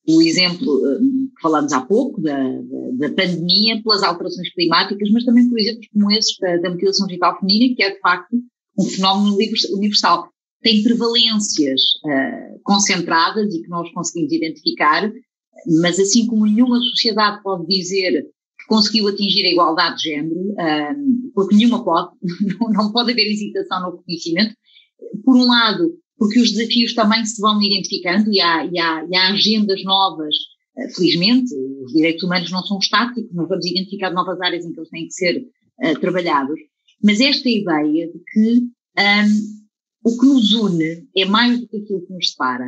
o 0.07 0.21
exemplo 0.21 0.81
que 0.99 1.30
falámos 1.41 1.73
há 1.73 1.81
pouco 1.81 2.21
da, 2.21 2.37
da, 2.93 3.09
pandemia, 3.09 3.81
pelas 3.81 4.03
alterações 4.03 4.53
climáticas, 4.53 5.09
mas 5.11 5.25
também 5.25 5.49
por 5.49 5.59
exemplos 5.59 5.87
como 5.91 6.11
esses 6.11 6.37
da, 6.39 6.69
mutilação 6.69 7.07
genital 7.07 7.39
feminina, 7.39 7.75
que 7.75 7.83
é 7.83 7.93
de 7.93 7.99
facto 7.99 8.37
um 8.77 8.85
fenómeno 8.85 9.35
universal. 9.75 10.29
Tem 10.61 10.83
prevalências 10.83 11.81
uh, 12.05 12.61
concentradas 12.63 13.53
e 13.53 13.61
que 13.63 13.69
nós 13.69 13.91
conseguimos 13.93 14.31
identificar, 14.31 15.11
mas 15.81 15.99
assim 15.99 16.27
como 16.27 16.45
nenhuma 16.45 16.79
sociedade 16.79 17.41
pode 17.41 17.65
dizer 17.65 18.23
que 18.59 18.67
conseguiu 18.67 19.07
atingir 19.07 19.45
a 19.45 19.51
igualdade 19.51 19.97
de 19.97 20.03
género, 20.09 20.39
um, 20.39 21.31
porque 21.33 21.55
nenhuma 21.55 21.83
pode, 21.83 22.11
não 22.73 22.91
pode 22.91 23.11
haver 23.11 23.25
hesitação 23.25 23.81
no 23.81 23.97
reconhecimento. 23.97 24.55
Por 25.25 25.35
um 25.35 25.45
lado, 25.45 25.95
porque 26.21 26.39
os 26.39 26.51
desafios 26.51 26.93
também 26.93 27.25
se 27.25 27.41
vão 27.41 27.59
identificando 27.59 28.31
e 28.31 28.39
há, 28.39 28.63
e 28.63 28.77
há, 28.77 29.03
e 29.09 29.15
há 29.15 29.29
agendas 29.31 29.83
novas, 29.83 30.35
felizmente, 30.95 31.53
os 31.83 31.91
direitos 31.93 32.23
humanos 32.23 32.51
não 32.51 32.63
são 32.63 32.79
estáticos, 32.79 33.33
nós 33.33 33.47
vamos 33.47 33.65
identificar 33.65 34.11
novas 34.11 34.39
áreas 34.41 34.65
em 34.65 34.71
que 34.71 34.79
eles 34.79 34.89
têm 34.89 35.07
que 35.07 35.13
ser 35.13 35.45
uh, 35.83 35.99
trabalhados, 35.99 36.59
mas 37.03 37.19
esta 37.19 37.49
ideia 37.49 38.07
de 38.07 38.19
que 38.19 38.59
um, 38.97 39.61
o 40.03 40.17
que 40.17 40.25
nos 40.25 40.53
une 40.53 41.07
é 41.15 41.25
mais 41.25 41.59
do 41.59 41.67
que 41.67 41.77
aquilo 41.77 42.05
que 42.05 42.13
nos 42.13 42.31
separa, 42.31 42.67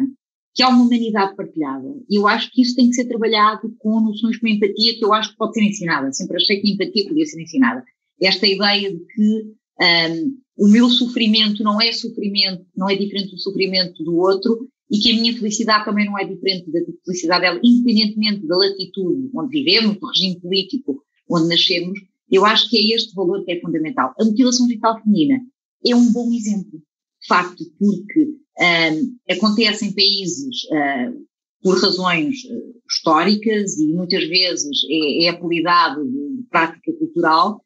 que 0.53 0.61
há 0.61 0.69
uma 0.69 0.83
humanidade 0.83 1.35
partilhada. 1.35 1.87
E 2.09 2.19
eu 2.19 2.27
acho 2.27 2.51
que 2.51 2.61
isso 2.61 2.75
tem 2.75 2.87
que 2.87 2.95
ser 2.95 3.05
trabalhado 3.05 3.73
com 3.79 3.99
noções 3.99 4.37
como 4.37 4.53
empatia, 4.53 4.97
que 4.97 5.03
eu 5.03 5.11
acho 5.13 5.31
que 5.31 5.37
pode 5.37 5.53
ser 5.53 5.63
ensinada. 5.63 6.11
Sempre 6.11 6.37
achei 6.37 6.61
que 6.61 6.67
a 6.67 6.71
empatia 6.71 7.07
podia 7.07 7.25
ser 7.25 7.41
ensinada. 7.41 7.83
Esta 8.21 8.45
ideia 8.45 8.91
de 8.91 9.03
que 9.05 9.53
um, 9.81 10.37
o 10.57 10.67
meu 10.67 10.89
sofrimento 10.89 11.63
não 11.63 11.81
é 11.81 11.91
sofrimento, 11.91 12.65
não 12.75 12.87
é 12.87 12.95
diferente 12.95 13.31
do 13.31 13.39
sofrimento 13.39 14.03
do 14.03 14.15
outro, 14.15 14.69
e 14.93 14.99
que 14.99 15.11
a 15.11 15.15
minha 15.15 15.35
felicidade 15.35 15.85
também 15.85 16.05
não 16.05 16.19
é 16.19 16.23
diferente 16.23 16.71
da 16.71 16.79
felicidade 17.03 17.41
dela, 17.41 17.59
independentemente 17.63 18.45
da 18.45 18.55
latitude 18.55 19.27
onde 19.33 19.49
vivemos, 19.49 19.97
do 19.99 20.05
regime 20.05 20.39
político 20.39 21.03
onde 21.27 21.47
nascemos, 21.47 21.99
eu 22.29 22.45
acho 22.45 22.69
que 22.69 22.77
é 22.77 22.95
este 22.95 23.15
valor 23.15 23.43
que 23.43 23.53
é 23.53 23.59
fundamental. 23.59 24.13
A 24.19 24.23
mutilação 24.23 24.67
genital 24.67 25.01
feminina 25.01 25.41
é 25.83 25.95
um 25.95 26.11
bom 26.11 26.31
exemplo, 26.31 26.79
de 26.79 27.27
facto, 27.27 27.63
porque 27.79 28.21
um, 28.59 29.17
acontece 29.33 29.87
em 29.87 29.95
países 29.95 30.63
uh, 30.65 31.25
por 31.63 31.81
razões 31.81 32.43
uh, 32.43 32.81
históricas 32.87 33.75
e 33.79 33.87
muitas 33.93 34.27
vezes 34.27 34.77
é, 34.91 35.25
é 35.25 35.29
apelidado 35.29 36.05
de, 36.05 36.37
de, 36.37 36.43
prática 36.51 36.93
cultural, 36.99 37.59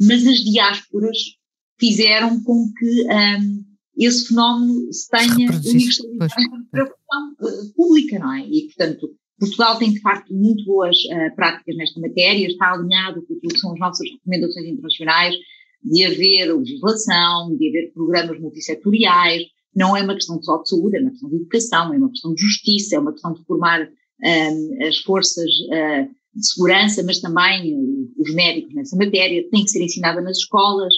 mas 0.00 0.26
as 0.26 0.38
diásporas 0.38 1.18
fizeram 1.78 2.42
com 2.42 2.68
que 2.76 3.06
esse 3.98 4.28
fenómeno 4.28 4.92
se 4.92 5.08
tenha 5.08 5.50
universalizado 5.50 6.40
em 6.40 6.64
preocupação 6.70 7.32
uh, 7.40 7.74
pública, 7.74 8.18
não 8.18 8.32
é? 8.32 8.46
E, 8.46 8.66
portanto, 8.66 9.10
Portugal 9.38 9.78
tem, 9.78 9.92
de 9.92 10.00
facto, 10.00 10.32
muito 10.34 10.64
boas 10.64 10.96
uh, 10.96 11.34
práticas 11.36 11.76
nesta 11.76 12.00
matéria, 12.00 12.46
está 12.46 12.72
alinhado 12.72 13.22
com 13.26 13.34
aquilo 13.34 13.52
que 13.52 13.58
são 13.58 13.72
as 13.72 13.78
nossas 13.78 14.08
recomendações 14.10 14.66
internacionais, 14.66 15.34
de 15.82 16.04
haver 16.04 16.56
legislação, 16.56 17.56
de 17.56 17.68
haver 17.68 17.92
programas 17.92 18.40
multissetoriais, 18.40 19.42
não 19.76 19.96
é 19.96 20.02
uma 20.02 20.14
questão 20.14 20.40
só 20.42 20.62
de 20.62 20.68
saúde, 20.68 20.96
é 20.96 21.00
uma 21.00 21.10
questão 21.10 21.28
de 21.28 21.36
educação, 21.36 21.92
é 21.92 21.98
uma 21.98 22.10
questão 22.10 22.34
de 22.34 22.40
justiça, 22.40 22.96
é 22.96 22.98
uma 22.98 23.12
questão 23.12 23.32
de 23.34 23.44
formar 23.44 23.82
um, 23.82 24.86
as 24.86 24.98
forças 24.98 25.50
uh, 25.68 26.08
de 26.34 26.46
segurança, 26.46 27.02
mas 27.02 27.20
também 27.20 27.74
uh, 27.74 28.12
os 28.18 28.34
médicos 28.34 28.74
nessa 28.74 28.96
matéria, 28.96 29.48
tem 29.50 29.64
que 29.64 29.70
ser 29.70 29.82
ensinada 29.82 30.20
nas 30.20 30.38
escolas, 30.38 30.94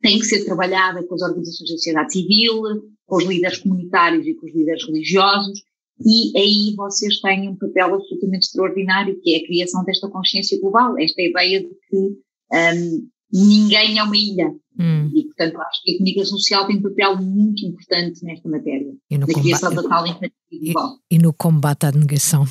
tem 0.00 0.18
que 0.18 0.24
ser 0.24 0.44
trabalhada 0.44 1.02
com 1.04 1.14
as 1.14 1.22
organizações 1.22 1.70
da 1.70 1.76
sociedade 1.76 2.12
civil, 2.12 2.62
com 3.06 3.16
os 3.16 3.24
líderes 3.24 3.58
comunitários 3.58 4.26
e 4.26 4.34
com 4.34 4.46
os 4.46 4.54
líderes 4.54 4.86
religiosos, 4.86 5.62
e 6.04 6.38
aí 6.38 6.74
vocês 6.76 7.20
têm 7.20 7.48
um 7.48 7.56
papel 7.56 7.94
absolutamente 7.94 8.46
extraordinário, 8.46 9.20
que 9.20 9.34
é 9.34 9.38
a 9.38 9.46
criação 9.46 9.84
desta 9.84 10.08
consciência 10.08 10.58
global, 10.58 10.98
esta 10.98 11.20
ideia 11.20 11.60
de 11.60 11.68
que 11.68 11.96
um, 12.52 13.08
ninguém 13.32 13.98
é 13.98 14.02
uma 14.02 14.16
ilha. 14.16 14.54
Hum. 14.80 15.10
E, 15.14 15.24
portanto, 15.24 15.60
acho 15.60 15.82
que 15.82 15.92
a 15.92 15.98
comunicação 15.98 16.38
social 16.38 16.66
tem 16.66 16.78
um 16.78 16.82
papel 16.82 17.16
muito 17.18 17.66
importante 17.66 18.24
nesta 18.24 18.48
matéria, 18.48 18.94
e 19.10 19.18
no 19.18 19.26
tal 19.26 20.06
e, 20.50 20.72
e, 21.10 21.18
no 21.18 21.34
combate 21.34 21.84
à 21.84 21.92
negação. 21.92 22.46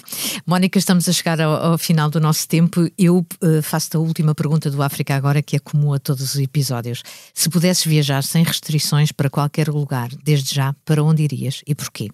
Mónica, 0.45 0.77
estamos 0.77 1.09
a 1.09 1.11
chegar 1.11 1.41
ao, 1.41 1.71
ao 1.71 1.77
final 1.79 2.07
do 2.09 2.19
nosso 2.19 2.47
tempo. 2.47 2.87
Eu 2.97 3.25
uh, 3.43 3.61
faço-te 3.63 3.97
a 3.97 3.99
última 3.99 4.35
pergunta 4.35 4.69
do 4.69 4.83
África 4.83 5.15
Agora, 5.15 5.41
que 5.41 5.55
é 5.55 5.59
comum 5.59 5.91
a 5.91 5.99
todos 5.99 6.35
os 6.35 6.39
episódios. 6.39 7.01
Se 7.33 7.49
pudesses 7.49 7.83
viajar 7.85 8.23
sem 8.23 8.43
restrições 8.43 9.11
para 9.11 9.29
qualquer 9.29 9.67
lugar, 9.67 10.09
desde 10.23 10.53
já, 10.53 10.75
para 10.85 11.03
onde 11.03 11.23
irias 11.23 11.63
e 11.65 11.73
porquê? 11.73 12.09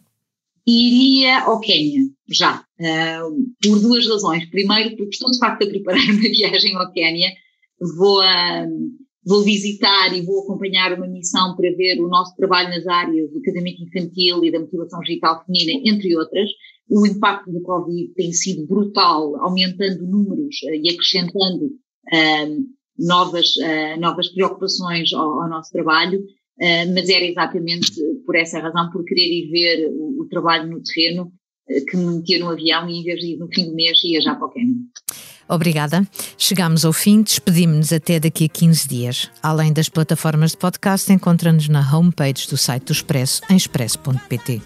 Iria 0.66 1.42
ao 1.42 1.60
Quênia, 1.60 2.02
já, 2.30 2.64
uh, 2.80 3.36
por 3.62 3.80
duas 3.82 4.08
razões. 4.08 4.50
Primeiro, 4.50 4.96
porque 4.96 5.14
estou 5.14 5.30
de 5.30 5.38
facto 5.40 5.64
a 5.64 5.68
preparar 5.68 6.04
uma 6.10 6.22
viagem 6.22 6.74
ao 6.76 6.90
Quênia 6.92 7.32
vou, 7.98 8.22
a, 8.22 8.66
vou 9.26 9.44
visitar 9.44 10.16
e 10.16 10.22
vou 10.22 10.44
acompanhar 10.44 10.94
uma 10.94 11.08
missão 11.08 11.56
para 11.56 11.70
ver 11.76 12.00
o 12.00 12.08
nosso 12.08 12.36
trabalho 12.36 12.70
nas 12.70 12.86
áreas 12.86 13.32
do 13.32 13.42
casamento 13.42 13.82
infantil 13.82 14.46
e 14.46 14.52
da 14.52 14.60
motivação 14.60 15.00
digital 15.00 15.44
feminina, 15.44 15.82
entre 15.84 16.16
outras. 16.16 16.50
O 16.88 17.06
impacto 17.08 17.52
do 17.52 17.62
Covid 17.62 18.14
tem 18.14 18.32
sido 18.32 18.68
brutal, 18.68 19.36
aumentando 19.38 20.06
números 20.06 20.56
uh, 20.66 20.76
e 20.76 20.90
acrescentando 20.92 21.66
uh, 21.66 22.66
novas, 23.00 23.56
uh, 23.58 24.00
novas 24.00 24.30
preocupações 24.30 25.12
ao, 25.12 25.42
ao 25.42 25.50
nosso 25.50 25.72
trabalho, 25.72 26.24
mas 26.94 27.10
era 27.10 27.26
exatamente 27.26 27.92
por 28.26 28.34
essa 28.34 28.60
razão, 28.60 28.90
por 28.90 29.04
querer 29.04 29.28
ir 29.28 29.52
ver 29.52 29.90
o, 29.92 30.22
o 30.22 30.28
trabalho 30.30 30.70
no 30.70 30.82
terreno, 30.82 31.30
que 31.68 31.98
me 31.98 32.16
metia 32.16 32.40
no 32.40 32.50
avião 32.50 32.88
e 32.88 33.02
em 33.02 33.04
vez 33.04 33.20
de 33.20 33.34
ir 33.34 33.38
no 33.38 33.50
fim 33.54 33.66
do 33.66 33.76
mês 33.76 34.02
ia 34.06 34.22
já 34.22 34.36
para 34.36 34.46
o 34.46 34.50
Quênia. 34.50 34.76
Obrigada. 35.48 36.06
Chegamos 36.38 36.86
ao 36.86 36.94
fim, 36.94 37.22
despedimos-nos 37.22 37.94
até 37.94 38.20
daqui 38.20 38.46
a 38.46 38.50
15 38.50 38.88
dias. 38.88 39.32
Além 39.42 39.72
das 39.72 39.90
plataformas 39.90 40.52
de 40.52 40.58
podcast, 40.58 41.12
encontra-nos 41.12 41.68
na 41.70 41.82
homepage 41.96 42.48
do 42.48 42.58
site 42.58 42.86
do 42.86 42.92
Expresso, 42.92 43.42
em 43.50 43.56
expresso.pt. 43.56 44.62